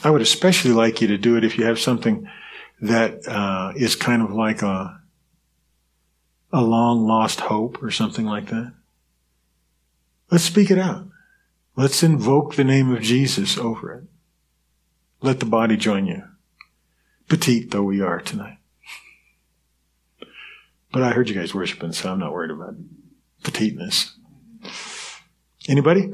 [0.03, 2.29] I would especially like you to do it if you have something
[2.81, 5.01] that uh, is kind of like a
[6.51, 8.73] a long lost hope or something like that.
[10.31, 11.07] Let's speak it out.
[11.75, 14.03] Let's invoke the name of Jesus over it.
[15.21, 16.23] Let the body join you.
[17.27, 18.57] Petite though we are tonight.
[20.91, 22.75] But I heard you guys worshiping, so I'm not worried about
[23.43, 24.15] petiteness.
[25.67, 26.09] Anybody?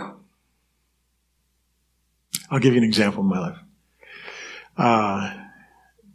[2.50, 3.58] I'll give you an example of my life.
[4.76, 5.34] Uh,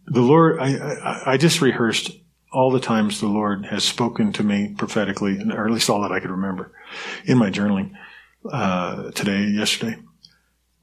[0.07, 2.13] the Lord, I, I, I just rehearsed
[2.53, 6.13] all the times the Lord has spoken to me prophetically, or at least all that
[6.13, 6.73] I could remember
[7.25, 7.93] in my journaling
[8.51, 9.99] uh, today, yesterday.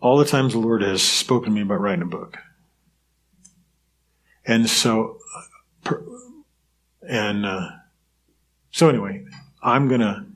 [0.02, 2.38] All the times the Lord has spoken to me about writing a book.
[4.46, 5.20] And so,
[7.02, 7.70] and uh,
[8.72, 9.26] so anyway,
[9.62, 10.28] I'm gonna,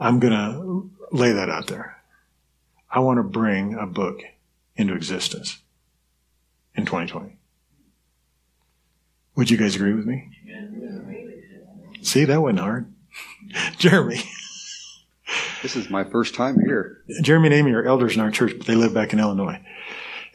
[0.00, 2.02] I'm gonna lay that out there.
[2.90, 4.22] I want to bring a book
[4.76, 5.58] into existence
[6.74, 7.37] in 2020.
[9.38, 10.32] Would you guys agree with me?
[12.02, 12.92] See, that wasn't hard.
[13.78, 14.20] Jeremy.
[15.62, 17.04] This is my first time here.
[17.22, 19.60] Jeremy and Amy are elders in our church, but they live back in Illinois.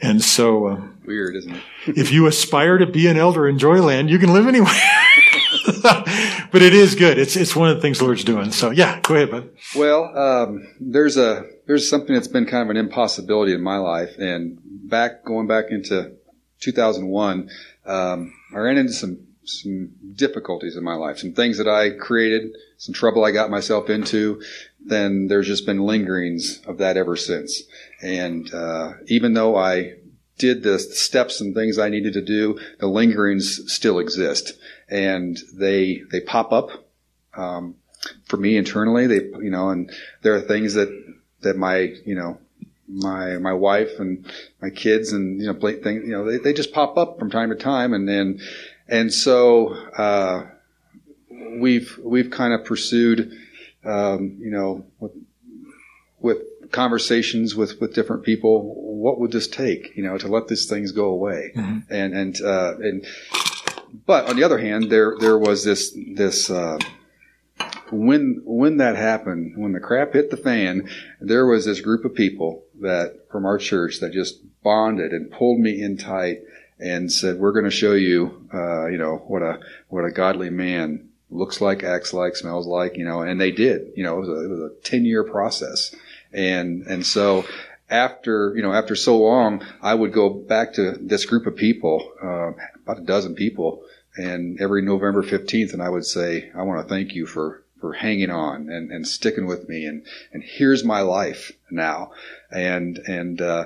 [0.01, 1.61] And so, uh, weird, isn't it?
[1.97, 4.71] if you aspire to be an elder in Joyland, you can live anywhere.
[5.83, 7.19] but it is good.
[7.19, 8.53] It's it's one of the things the Lord's doing.
[8.53, 9.49] So yeah, go ahead, bud.
[9.75, 14.11] Well, um, there's a there's something that's been kind of an impossibility in my life,
[14.17, 16.13] and back going back into
[16.61, 17.49] 2001,
[17.85, 22.55] um, I ran into some some difficulties in my life, some things that I created,
[22.77, 24.41] some trouble I got myself into.
[24.79, 27.63] Then there's just been lingerings of that ever since.
[28.01, 29.95] And uh, even though I
[30.37, 34.53] did the steps and things I needed to do, the lingerings still exist,
[34.89, 36.69] and they they pop up
[37.35, 37.75] um,
[38.25, 39.07] for me internally.
[39.07, 39.91] They you know, and
[40.21, 40.89] there are things that
[41.41, 42.39] that my you know
[42.93, 44.25] my my wife and
[44.61, 47.49] my kids and you know things you know they, they just pop up from time
[47.49, 48.39] to time and then
[48.87, 50.45] and so uh,
[51.59, 53.31] we've we've kind of pursued
[53.83, 55.11] um, you know with,
[56.19, 60.67] with conversations with with different people what would this take you know to let these
[60.67, 61.79] things go away mm-hmm.
[61.89, 63.05] and and uh, and
[64.05, 66.77] but on the other hand there there was this this uh,
[67.91, 70.89] when when that happened, when the crap hit the fan,
[71.21, 75.59] there was this group of people that from our church that just bonded and pulled
[75.59, 76.41] me in tight
[76.79, 80.49] and said, "We're going to show you, uh, you know, what a what a godly
[80.49, 83.93] man looks like, acts like, smells like, you know." And they did.
[83.95, 85.95] You know, it was a, it was a ten year process,
[86.31, 87.45] and and so
[87.89, 92.11] after you know after so long, I would go back to this group of people,
[92.21, 92.51] uh,
[92.83, 93.83] about a dozen people,
[94.17, 97.91] and every November fifteenth, and I would say, "I want to thank you for for
[97.91, 102.13] hanging on and, and sticking with me and, and here's my life now.
[102.49, 103.65] And, and, uh,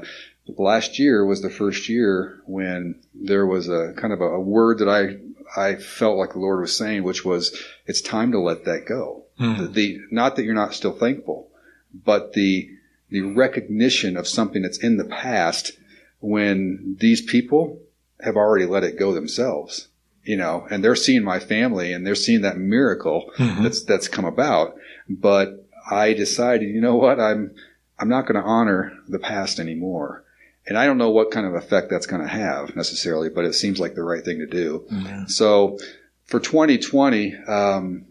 [0.57, 4.79] last year was the first year when there was a kind of a, a, word
[4.79, 5.17] that I,
[5.55, 9.25] I felt like the Lord was saying, which was, it's time to let that go.
[9.39, 9.61] Mm-hmm.
[9.61, 11.51] The, the, not that you're not still thankful,
[11.93, 12.71] but the,
[13.11, 15.73] the recognition of something that's in the past
[16.21, 17.77] when these people
[18.19, 19.86] have already let it go themselves
[20.27, 23.63] you know, and they're seeing my family and they're seeing that miracle mm-hmm.
[23.63, 24.75] that's, that's come about.
[25.07, 27.19] But I decided, you know what?
[27.19, 27.55] I'm,
[27.97, 30.25] I'm not going to honor the past anymore.
[30.65, 33.53] And I don't know what kind of effect that's going to have necessarily, but it
[33.53, 34.85] seems like the right thing to do.
[34.91, 35.27] Mm-hmm.
[35.27, 35.79] So
[36.25, 38.05] for 2020, um,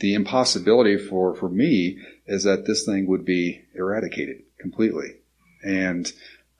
[0.00, 5.16] the impossibility for, for me is that this thing would be eradicated completely.
[5.62, 6.10] And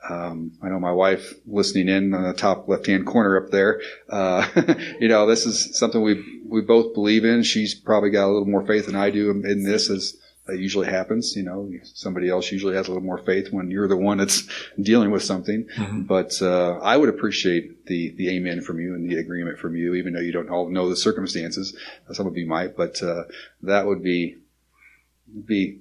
[0.09, 3.81] um, I know my wife listening in on the top left-hand corner up there.
[4.09, 4.47] Uh,
[5.01, 7.43] you know, this is something we we both believe in.
[7.43, 10.17] She's probably got a little more faith than I do in this, as
[10.47, 11.35] that usually happens.
[11.35, 14.49] You know, somebody else usually has a little more faith when you're the one that's
[14.81, 15.67] dealing with something.
[15.77, 16.03] Mm-hmm.
[16.03, 19.95] But uh, I would appreciate the the amen from you and the agreement from you,
[19.95, 21.77] even though you don't all know the circumstances.
[22.13, 23.25] Some of you might, but uh,
[23.63, 24.37] that would be
[25.45, 25.81] be.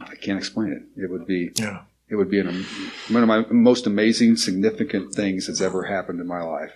[0.00, 1.02] I can't explain it.
[1.02, 1.82] It would be yeah
[2.14, 2.64] it would be an,
[3.10, 6.72] one of my most amazing, significant things that's ever happened in my life.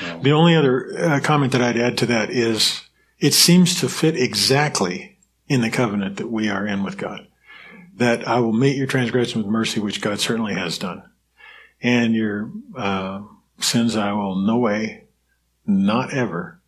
[0.00, 0.18] So.
[0.20, 2.82] The only other uh, comment that I'd add to that is
[3.20, 7.28] it seems to fit exactly in the covenant that we are in with God.
[7.94, 11.04] That I will meet your transgression with mercy, which God certainly has done.
[11.80, 13.22] And your uh,
[13.60, 15.04] sins I will no way,
[15.64, 16.60] not ever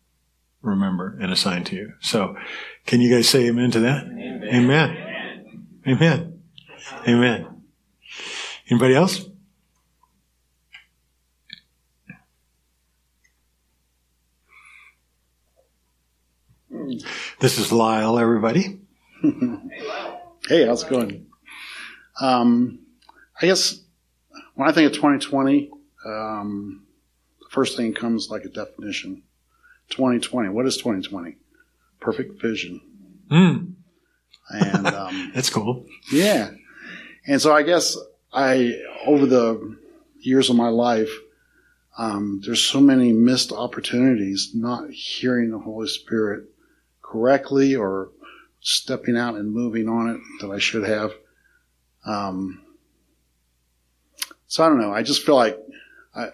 [0.61, 1.93] remember and assign to you.
[1.99, 2.37] So
[2.85, 4.05] can you guys say amen to that?
[4.05, 4.49] Amen.
[4.49, 5.83] Amen.
[5.85, 6.41] Amen.
[7.05, 7.60] amen.
[8.71, 9.25] Anybody else?
[17.41, 18.79] This is Lyle, everybody.
[20.47, 21.27] hey, how's it going?
[22.21, 22.79] Um,
[23.41, 23.81] I guess
[24.55, 25.69] when I think of 2020,
[26.05, 26.85] um,
[27.41, 29.23] the first thing comes like a definition.
[29.89, 30.47] 2020.
[30.47, 31.35] What is 2020?
[31.99, 32.79] Perfect vision.
[33.29, 33.73] Mm.
[34.49, 35.85] And um, That's cool.
[36.09, 36.51] yeah,
[37.27, 37.97] and so I guess
[38.33, 39.77] I over the
[40.19, 41.11] years of my life,
[41.97, 46.45] um, there's so many missed opportunities not hearing the Holy Spirit
[47.01, 48.11] correctly or
[48.61, 51.11] stepping out and moving on it that I should have.
[52.05, 52.63] Um,
[54.47, 54.93] so I don't know.
[54.93, 55.57] I just feel like
[56.15, 56.29] I,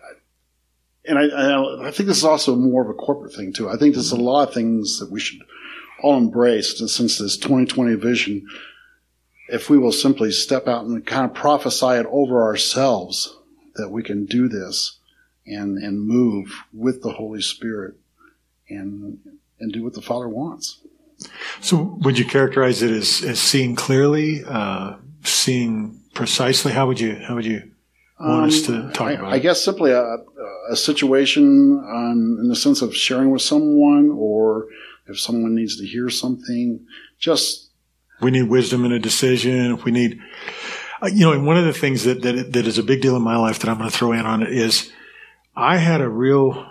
[1.06, 3.70] and I, I, I think this is also more of a corporate thing too.
[3.70, 5.41] I think there's a lot of things that we should
[6.02, 8.48] all embrace since this 2020 vision.
[9.50, 13.36] If we will simply step out and kind of prophesy it over ourselves
[13.76, 14.98] that we can do this
[15.45, 17.95] and, and move with the Holy Spirit
[18.70, 19.20] and,
[19.60, 20.80] and do what the Father wants.
[21.62, 26.72] So, would you characterize it as, as seeing clearly, uh, seeing precisely?
[26.72, 27.72] How would you how would you
[28.20, 29.39] want um, us to um, talk I, about I it?
[29.39, 30.18] guess simply a,
[30.70, 34.68] a situation um, in the sense of sharing with someone, or
[35.08, 36.86] if someone needs to hear something,
[37.18, 37.66] just
[38.22, 39.78] we need wisdom in a decision.
[39.84, 40.20] We need,
[41.01, 43.15] uh, you know, and one of the things that, that that is a big deal
[43.15, 44.91] in my life that I'm going to throw in on it is,
[45.55, 46.68] I had a real,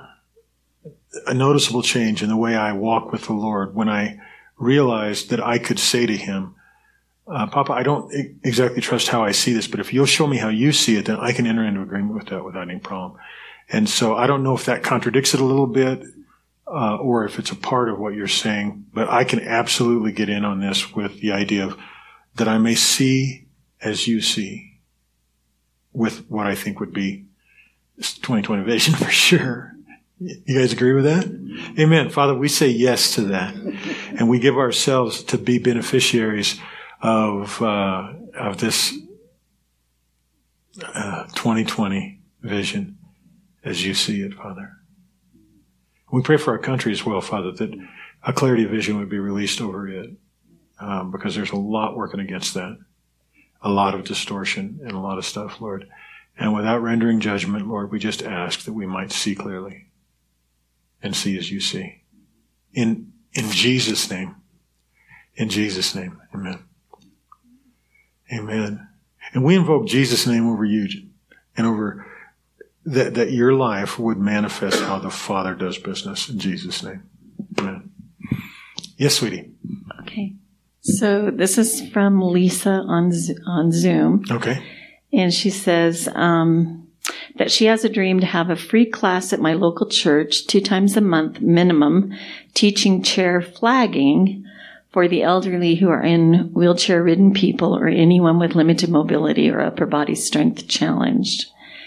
[1.26, 4.18] a noticeable change in the way I walk with the Lord when I
[4.58, 6.54] realized that I could say to him,
[7.28, 8.12] uh, Papa, I don't
[8.44, 11.06] exactly trust how I see this, but if you'll show me how you see it,
[11.06, 13.20] then I can enter into agreement with that without any problem.
[13.68, 16.02] And so I don't know if that contradicts it a little bit,
[16.66, 20.28] uh, or if it's a part of what you're saying, but I can absolutely get
[20.28, 21.78] in on this with the idea of
[22.34, 23.46] that I may see
[23.80, 24.80] as you see
[25.92, 27.26] with what I think would be
[27.98, 29.72] 2020 vision for sure.
[30.18, 31.26] You guys agree with that?
[31.78, 32.08] Amen.
[32.08, 33.54] Father, we say yes to that.
[34.18, 36.58] And we give ourselves to be beneficiaries
[37.02, 38.96] of, uh, of this
[40.82, 42.96] uh, 2020 vision
[43.62, 44.75] as you see it, Father.
[46.10, 47.74] We pray for our country as well, Father, that
[48.22, 50.10] a clarity of vision would be released over it,
[50.78, 52.78] um, because there's a lot working against that,
[53.62, 55.88] a lot of distortion and a lot of stuff, Lord.
[56.38, 59.86] And without rendering judgment, Lord, we just ask that we might see clearly
[61.02, 62.02] and see as you see.
[62.72, 64.36] In, in Jesus' name.
[65.34, 66.20] In Jesus' name.
[66.34, 66.64] Amen.
[68.32, 68.88] Amen.
[69.32, 70.88] And we invoke Jesus' name over you
[71.56, 72.06] and over
[72.86, 77.02] that, that your life would manifest how the Father does business in Jesus' name.
[77.58, 77.90] Amen.
[78.96, 79.50] Yes, sweetie.
[80.02, 80.34] Okay.
[80.80, 83.12] So this is from Lisa on
[83.46, 84.24] on Zoom.
[84.30, 84.62] Okay.
[85.12, 86.86] And she says, um,
[87.36, 90.60] that she has a dream to have a free class at my local church two
[90.60, 92.12] times a month minimum,
[92.54, 94.44] teaching chair flagging
[94.92, 99.60] for the elderly who are in wheelchair ridden people or anyone with limited mobility or
[99.60, 101.46] upper body strength challenged.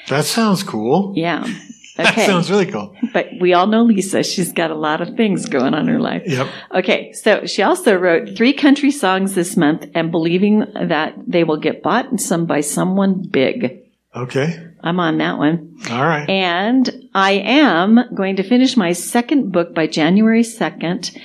[0.10, 1.14] That sounds cool.
[1.16, 1.46] Yeah.
[2.00, 2.16] Okay.
[2.16, 2.96] That sounds really cool.
[3.12, 4.24] But we all know Lisa.
[4.24, 6.24] She's got a lot of things going on in her life.
[6.26, 6.48] Yep.
[6.76, 7.12] Okay.
[7.12, 11.84] So she also wrote three country songs this month and believing that they will get
[11.84, 13.82] bought and sung by someone big.
[14.16, 14.66] Okay.
[14.82, 15.76] I'm on that one.
[15.92, 16.30] All right.
[16.30, 21.18] And I am going to finish my second book by January 2nd.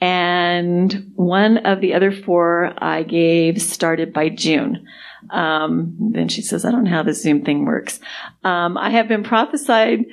[0.00, 4.86] And one of the other four I gave started by June.
[5.28, 8.00] Um, then she says, I don't know how this Zoom thing works.
[8.42, 10.06] Um, I have been prophesied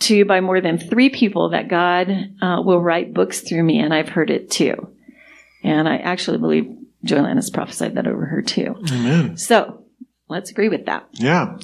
[0.00, 3.92] to by more than three people that God uh, will write books through me, and
[3.92, 4.92] I've heard it too.
[5.62, 8.76] And I actually believe Joanne has prophesied that over her too.
[8.92, 9.36] Amen.
[9.36, 9.84] So
[10.28, 11.08] let's agree with that.
[11.12, 11.58] Yeah.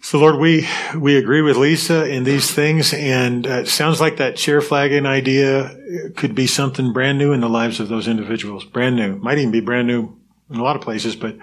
[0.00, 4.18] So Lord, we, we agree with Lisa in these things and uh, it sounds like
[4.18, 5.76] that chair flagging idea
[6.14, 8.64] could be something brand new in the lives of those individuals.
[8.64, 9.16] Brand new.
[9.16, 10.16] Might even be brand new
[10.48, 11.36] in a lot of places, but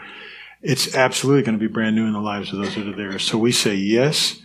[0.64, 3.20] it's absolutely going to be brand new in the lives of those that are there.
[3.20, 4.41] So we say yes.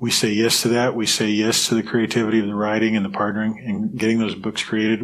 [0.00, 0.96] We say yes to that.
[0.96, 4.34] We say yes to the creativity of the writing and the partnering and getting those
[4.34, 5.02] books created.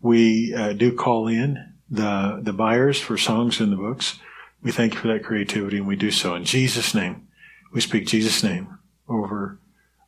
[0.00, 4.18] We uh, do call in the, the buyers for songs in the books.
[4.62, 7.28] We thank you for that creativity and we do so in Jesus' name.
[7.72, 9.60] We speak Jesus' name over,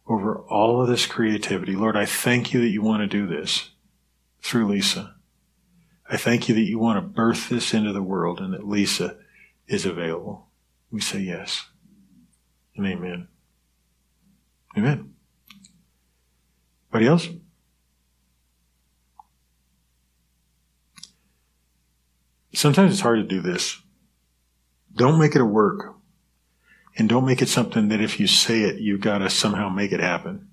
[0.08, 1.76] over all of this creativity.
[1.76, 3.70] Lord, I thank you that you want to do this
[4.42, 5.14] through Lisa.
[6.08, 9.16] I thank you that you want to birth this into the world and that Lisa
[9.70, 10.48] is available.
[10.90, 11.66] We say yes
[12.76, 13.28] and amen.
[14.76, 15.14] Amen.
[16.92, 17.28] Anybody else?
[22.52, 23.80] Sometimes it's hard to do this.
[24.96, 25.94] Don't make it a work.
[26.98, 29.92] And don't make it something that if you say it, you've got to somehow make
[29.92, 30.48] it happen.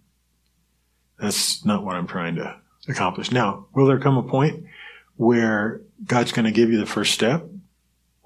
[1.20, 2.56] That's not what I'm trying to
[2.88, 3.32] accomplish.
[3.32, 4.66] Now, will there come a point
[5.16, 7.50] where God's going to give you the first step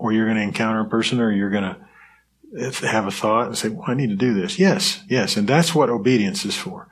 [0.01, 3.57] or you're going to encounter a person or you're going to have a thought and
[3.57, 4.57] say, well, I need to do this.
[4.57, 5.37] Yes, yes.
[5.37, 6.89] And that's what obedience is for.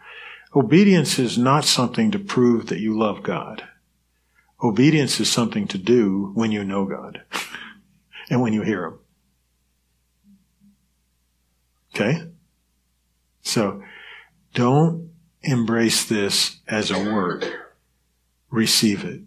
[0.56, 3.64] Obedience is not something to prove that you love God.
[4.62, 7.24] Obedience is something to do when you know God
[8.30, 9.00] and when you hear Him.
[11.96, 12.24] Okay?
[13.42, 13.82] So
[14.54, 15.10] don't
[15.42, 17.52] embrace this as a word.
[18.52, 19.22] Receive it.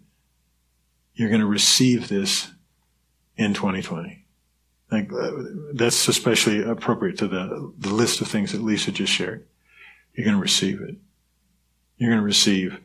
[1.15, 2.49] You're going to receive this
[3.37, 4.25] in 2020.
[4.91, 5.31] Like, uh,
[5.73, 9.47] that's especially appropriate to the, the list of things that Lisa just shared.
[10.13, 10.95] You're going to receive it.
[11.97, 12.79] You're going to receive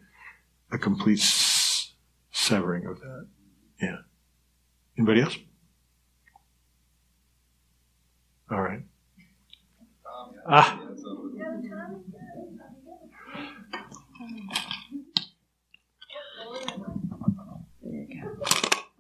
[0.71, 1.93] a complete s-
[2.31, 3.27] severing of that.
[3.83, 3.97] Yeah.
[4.97, 5.37] Anybody else?
[8.51, 8.81] All right.
[10.51, 10.81] Ah.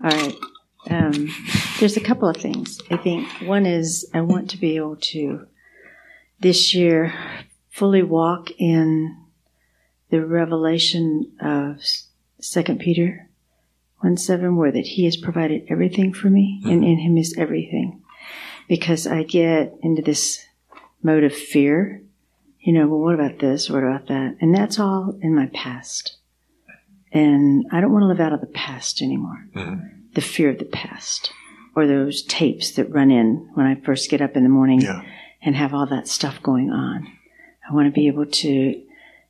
[0.04, 0.36] All right.
[1.18, 1.34] Um,
[1.80, 2.80] there's a couple of things.
[2.90, 5.46] I think one is I want to be able to
[6.40, 7.12] this year
[7.70, 9.16] fully walk in
[10.10, 11.80] the revelation of
[12.40, 13.28] Second Peter
[14.00, 18.02] one seven, where that He has provided everything for me, and in Him is everything.
[18.68, 20.44] Because I get into this
[21.02, 22.02] mode of fear,
[22.60, 22.86] you know.
[22.86, 23.68] Well, what about this?
[23.68, 24.36] What about that?
[24.40, 26.16] And that's all in my past.
[27.10, 29.48] And I don't want to live out of the past anymore.
[30.14, 31.32] The fear of the past.
[31.74, 35.02] Or those tapes that run in when I first get up in the morning Yeah.
[35.42, 37.06] and have all that stuff going on.
[37.68, 38.82] I want to be able to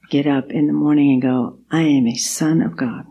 [0.08, 3.06] get up in the morning and go, I am a son of God.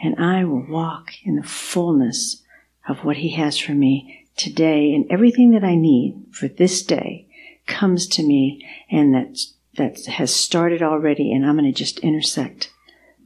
[0.00, 2.42] And I will walk in the fullness
[2.88, 4.94] of what He has for me today.
[4.94, 7.28] And everything that I need for this day
[7.66, 9.38] comes to me and that,
[9.76, 11.32] that has started already.
[11.32, 12.70] And I'm going to just intersect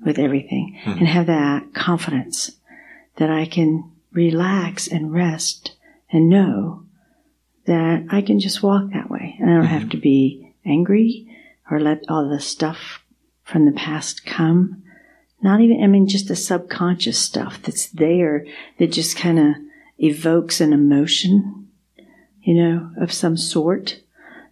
[0.05, 0.91] with everything hmm.
[0.91, 2.51] and have that confidence
[3.17, 5.73] that I can relax and rest
[6.11, 6.85] and know
[7.67, 9.37] that I can just walk that way.
[9.39, 9.91] And I don't have mm-hmm.
[9.91, 11.29] to be angry
[11.71, 13.03] or let all the stuff
[13.43, 14.83] from the past come.
[15.43, 18.47] Not even, I mean, just the subconscious stuff that's there
[18.79, 19.55] that just kind of
[19.99, 21.69] evokes an emotion,
[22.43, 24.01] you know, of some sort.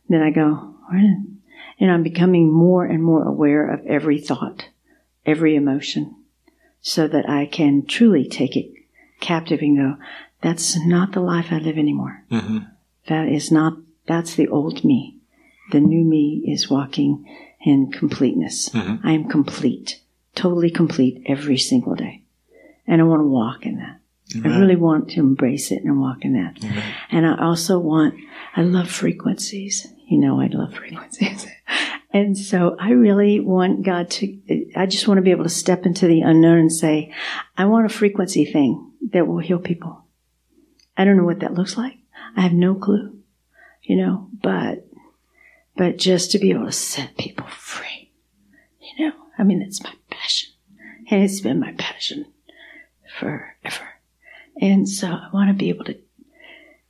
[0.09, 4.69] Then I go, and I'm becoming more and more aware of every thought,
[5.25, 6.15] every emotion,
[6.85, 8.70] so that I can truly take it
[9.20, 9.97] captive and go,
[10.43, 12.22] that's not the life I live anymore.
[12.30, 12.59] hmm
[13.09, 15.16] That is not, that's the old me.
[15.72, 17.24] The new me is walking
[17.64, 18.70] in completeness.
[18.74, 20.01] I am complete,
[20.35, 22.22] totally complete every single day.
[22.87, 24.01] And I want to walk in that.
[24.45, 26.59] I really want to embrace it and walk in that.
[27.11, 28.14] And I also want,
[28.57, 29.87] I love frequencies.
[30.07, 31.47] You know, I love frequencies.
[32.15, 35.85] and so I really want God to, I just want to be able to step
[35.85, 37.12] into the unknown and say,
[37.57, 40.05] I want a frequency thing that will heal people.
[40.97, 41.99] I don't know what that looks like.
[42.37, 43.19] I have no clue,
[43.83, 44.87] you know, but,
[45.77, 48.12] but just to be able to set people free,
[48.79, 50.51] you know, I mean, it's my passion
[51.11, 52.27] and it's been my passion
[53.19, 53.89] forever.
[54.61, 55.99] And so I want to be able to,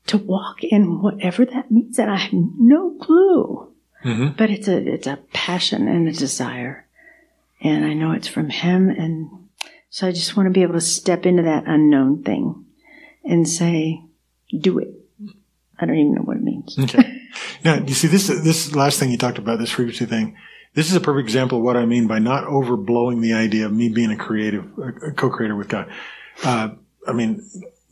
[0.08, 3.73] to walk in whatever that means and I have no clue,
[4.04, 6.86] hmm but it's a, it's a passion and a desire.
[7.60, 8.90] And I know it's from him.
[8.90, 9.48] And
[9.88, 12.66] so I just want to be able to step into that unknown thing
[13.24, 14.02] and say,
[14.60, 14.88] do it.
[15.78, 16.78] I don't even know what it means.
[16.78, 17.20] Okay.
[17.64, 20.36] Now, you see, this this last thing you talked about, this frequency thing,
[20.74, 23.72] this is a perfect example of what I mean by not overblowing the idea of
[23.72, 25.90] me being a creative, a co-creator with God.
[26.44, 26.70] Uh,
[27.08, 27.44] I mean,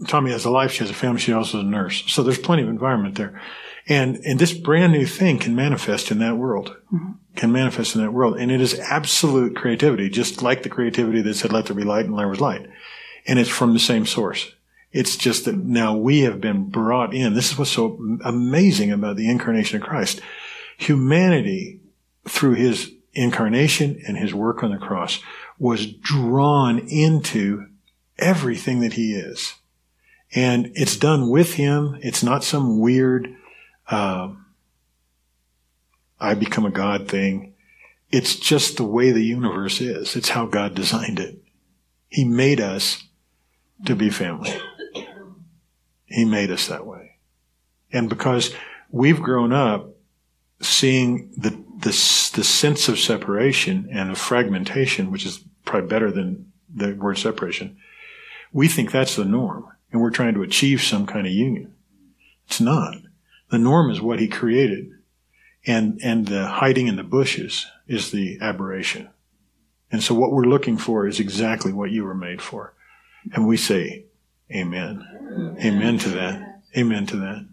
[0.06, 2.04] Tommy has a life, she has a family, she also is a nurse.
[2.06, 3.40] So there's plenty of environment there.
[3.88, 6.76] And, and this brand new thing can manifest in that world.
[6.92, 7.12] Mm-hmm.
[7.34, 8.36] Can manifest in that world.
[8.36, 12.06] And it is absolute creativity, just like the creativity that said, let there be light
[12.06, 12.68] and there was light.
[13.26, 14.52] And it's from the same source.
[14.92, 17.34] It's just that now we have been brought in.
[17.34, 20.20] This is what's so amazing about the incarnation of Christ.
[20.76, 21.80] Humanity,
[22.28, 25.20] through his incarnation and his work on the cross,
[25.58, 27.66] was drawn into
[28.18, 29.54] everything that he is.
[30.34, 31.98] And it's done with him.
[32.02, 33.34] It's not some weird,
[33.92, 34.32] uh,
[36.18, 37.54] I become a God thing.
[38.10, 40.16] It's just the way the universe is.
[40.16, 41.38] It's how God designed it.
[42.08, 43.04] He made us
[43.86, 44.52] to be family.
[46.06, 47.18] He made us that way.
[47.92, 48.54] And because
[48.90, 49.90] we've grown up
[50.60, 56.52] seeing the, the, the sense of separation and of fragmentation, which is probably better than
[56.74, 57.76] the word separation,
[58.52, 59.68] we think that's the norm.
[59.90, 61.74] And we're trying to achieve some kind of union.
[62.46, 62.96] It's not.
[63.52, 64.92] The norm is what he created.
[65.66, 69.10] And, and the hiding in the bushes is the aberration.
[69.90, 72.72] And so what we're looking for is exactly what you were made for.
[73.34, 74.06] And we say,
[74.50, 75.56] Amen.
[75.62, 76.62] Amen to that.
[76.74, 77.46] Amen to that.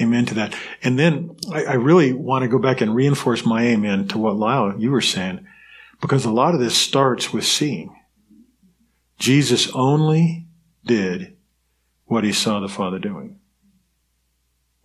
[0.00, 0.54] Amen to that.
[0.82, 4.36] And then I, I really want to go back and reinforce my amen to what
[4.36, 5.46] Lyle, you were saying,
[6.00, 7.94] because a lot of this starts with seeing.
[9.18, 10.46] Jesus only
[10.86, 11.36] did
[12.06, 13.37] what he saw the Father doing.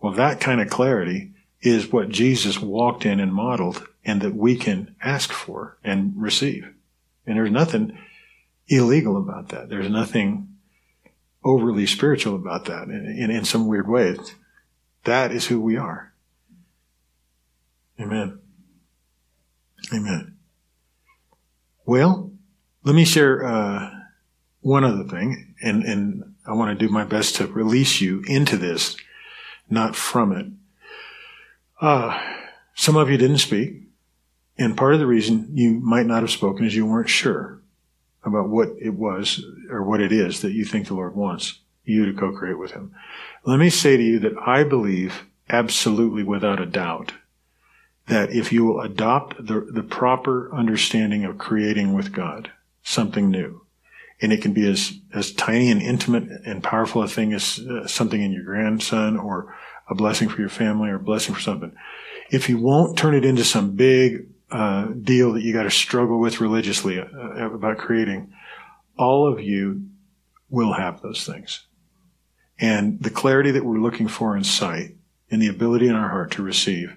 [0.04, 1.32] Well, that kind of clarity
[1.62, 6.68] is what Jesus walked in and modeled and that we can ask for and receive.
[7.26, 7.98] And there's nothing
[8.68, 9.70] illegal about that.
[9.70, 10.56] There's nothing
[11.42, 14.18] overly spiritual about that in, in, in some weird way.
[15.04, 16.12] That is who we are.
[17.98, 18.40] Amen.
[19.90, 20.36] Amen.
[21.86, 22.30] Well,
[22.82, 23.90] let me share uh,
[24.60, 28.58] one other thing, and, and I want to do my best to release you into
[28.58, 28.98] this,
[29.68, 30.46] not from it.
[31.80, 32.20] Uh,
[32.74, 33.82] some of you didn't speak,
[34.58, 37.60] and part of the reason you might not have spoken is you weren't sure
[38.24, 42.06] about what it was or what it is that you think the Lord wants you
[42.06, 42.94] to co-create with Him.
[43.44, 47.12] Let me say to you that I believe absolutely without a doubt
[48.06, 52.50] that if you will adopt the, the proper understanding of creating with God
[52.82, 53.63] something new,
[54.20, 57.86] and it can be as, as tiny and intimate and powerful a thing as uh,
[57.86, 59.54] something in your grandson or
[59.88, 61.74] a blessing for your family or a blessing for something.
[62.30, 66.18] If you won't turn it into some big uh, deal that you got to struggle
[66.18, 68.32] with religiously uh, about creating,
[68.96, 69.88] all of you
[70.48, 71.66] will have those things.
[72.58, 74.94] And the clarity that we're looking for in sight
[75.30, 76.96] and the ability in our heart to receive,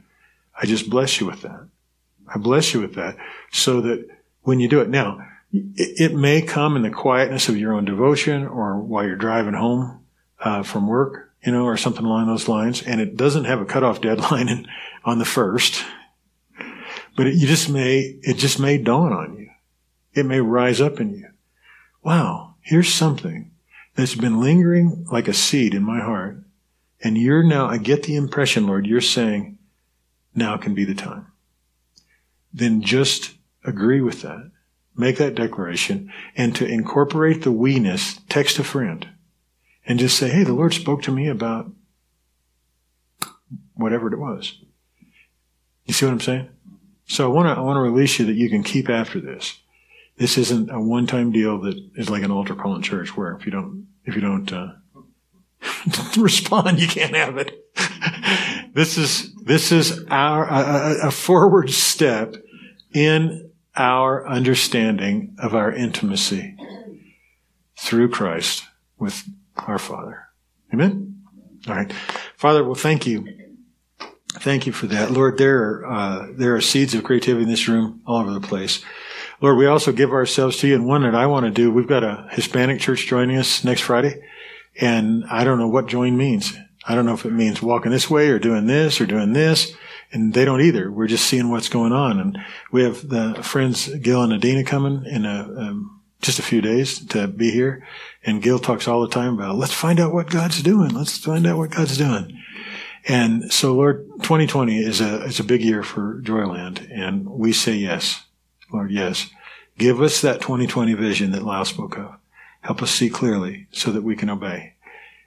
[0.59, 1.67] I just bless you with that.
[2.27, 3.17] I bless you with that
[3.51, 4.07] so that
[4.43, 5.25] when you do it now,
[5.75, 10.05] it, may come in the quietness of your own devotion or while you're driving home
[10.39, 12.81] uh, from work, you know, or something along those lines.
[12.81, 14.67] And it doesn't have a cutoff deadline in,
[15.05, 15.83] on the first,
[17.15, 19.49] but it, you just may, it just may dawn on you.
[20.13, 21.29] It may rise up in you.
[22.03, 23.51] Wow, here's something
[23.95, 26.37] that's been lingering like a seed in my heart.
[27.03, 29.57] And you're now, I get the impression, Lord, you're saying,
[30.33, 31.27] now can be the time.
[32.53, 34.51] Then just agree with that.
[34.99, 39.07] Make that declaration and to incorporate the weeness, text a friend
[39.85, 41.71] and just say, Hey, the Lord spoke to me about
[43.75, 44.59] whatever it was.
[45.85, 46.49] You see what I'm saying?
[47.05, 49.59] So I want to, I want to release you that you can keep after this.
[50.17, 53.45] This isn't a one-time deal that is like an altar call in church where if
[53.45, 54.73] you don't, if you don't, uh,
[56.17, 57.65] respond, you can't have it.
[58.73, 62.35] this is, this is our, a, a forward step
[62.93, 63.46] in
[63.77, 66.55] our understanding of our intimacy
[67.77, 68.63] through Christ
[68.97, 69.23] with
[69.55, 70.27] our Father.
[70.73, 71.21] Amen?
[71.67, 71.93] All right.
[72.35, 73.27] Father, well, thank you.
[74.33, 75.11] Thank you for that.
[75.11, 78.39] Lord, there are, uh, there are seeds of creativity in this room all over the
[78.39, 78.83] place.
[79.41, 80.75] Lord, we also give ourselves to you.
[80.75, 83.81] And one that I want to do, we've got a Hispanic church joining us next
[83.81, 84.21] Friday.
[84.79, 86.55] And I don't know what join means.
[86.87, 89.75] I don't know if it means walking this way or doing this or doing this.
[90.11, 90.89] And they don't either.
[90.89, 92.19] We're just seeing what's going on.
[92.19, 92.37] And
[92.71, 97.05] we have the friends Gil and Adina coming in a, um, just a few days
[97.07, 97.85] to be here.
[98.23, 100.89] And Gil talks all the time about, let's find out what God's doing.
[100.89, 102.41] Let's find out what God's doing.
[103.05, 106.89] And so, Lord, 2020 is a, is a big year for Joyland.
[106.91, 108.23] And we say yes.
[108.71, 109.29] Lord, yes.
[109.77, 112.15] Give us that 2020 vision that Lyle spoke of.
[112.61, 114.73] Help us see clearly so that we can obey.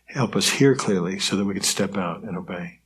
[0.06, 2.79] Help us hear clearly so that we can step out and obey.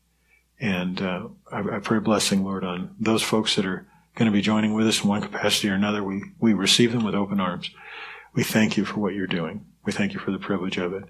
[0.61, 4.43] And uh, I, I pray blessing, Lord, on those folks that are going to be
[4.43, 6.03] joining with us in one capacity or another.
[6.03, 7.71] We, we receive them with open arms.
[8.35, 9.67] We thank you for what you're doing.
[9.85, 11.05] We thank you for the privilege of it.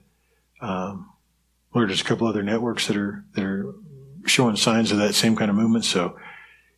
[0.61, 1.11] Um,
[1.75, 3.75] Lord, there's a couple other networks that are that are
[4.27, 5.85] showing signs of that same kind of movement.
[5.85, 6.17] So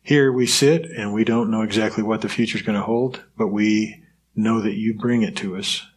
[0.01, 3.23] here we sit and we don't know exactly what the future is going to hold,
[3.37, 4.03] but we
[4.35, 5.87] know that you bring it to us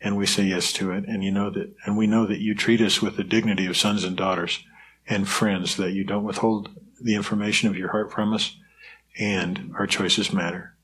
[0.00, 1.04] and we say yes to it.
[1.06, 3.76] And you know that, and we know that you treat us with the dignity of
[3.76, 4.64] sons and daughters
[5.06, 8.56] and friends, that you don't withhold the information of your heart from us
[9.18, 10.74] and our choices matter.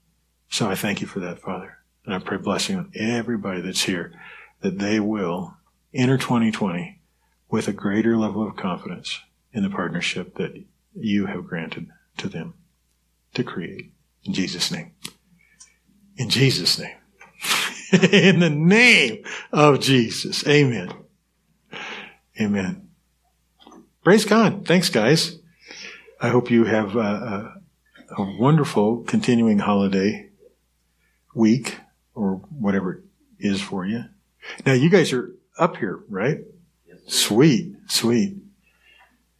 [0.50, 1.78] So I thank you for that, Father.
[2.04, 4.12] And I pray blessing on everybody that's here
[4.60, 5.54] that they will
[5.94, 7.00] enter 2020
[7.50, 9.20] with a greater level of confidence
[9.52, 10.62] in the partnership that
[10.94, 11.88] you have granted
[12.18, 12.54] to them
[13.34, 13.92] to create.
[14.24, 14.92] In Jesus' name.
[16.16, 16.96] In Jesus' name.
[18.12, 20.46] in the name of Jesus.
[20.46, 20.92] Amen.
[22.40, 22.87] Amen.
[24.08, 24.66] Praise God.
[24.66, 25.38] Thanks, guys.
[26.18, 30.30] I hope you have a, a, a wonderful continuing holiday
[31.34, 31.76] week
[32.14, 33.02] or whatever it
[33.38, 34.04] is for you.
[34.64, 36.38] Now, you guys are up here, right?
[37.06, 38.38] Sweet, sweet.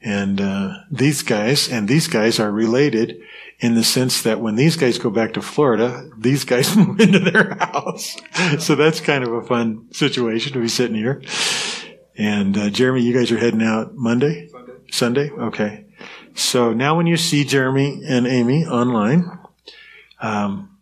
[0.02, 3.22] And uh, these guys and these guys are related
[3.60, 7.20] in the sense that when these guys go back to Florida, these guys move into
[7.20, 8.18] their house.
[8.58, 11.22] so that's kind of a fun situation to be sitting here.
[12.18, 14.47] And uh, Jeremy, you guys are heading out Monday,
[14.91, 15.30] Sunday?
[15.30, 15.86] Okay.
[16.34, 19.30] So now when you see Jeremy and Amy online,
[20.20, 20.78] um,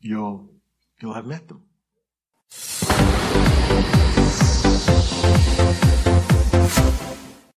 [0.00, 0.48] you'll,
[1.00, 1.62] you'll have met them.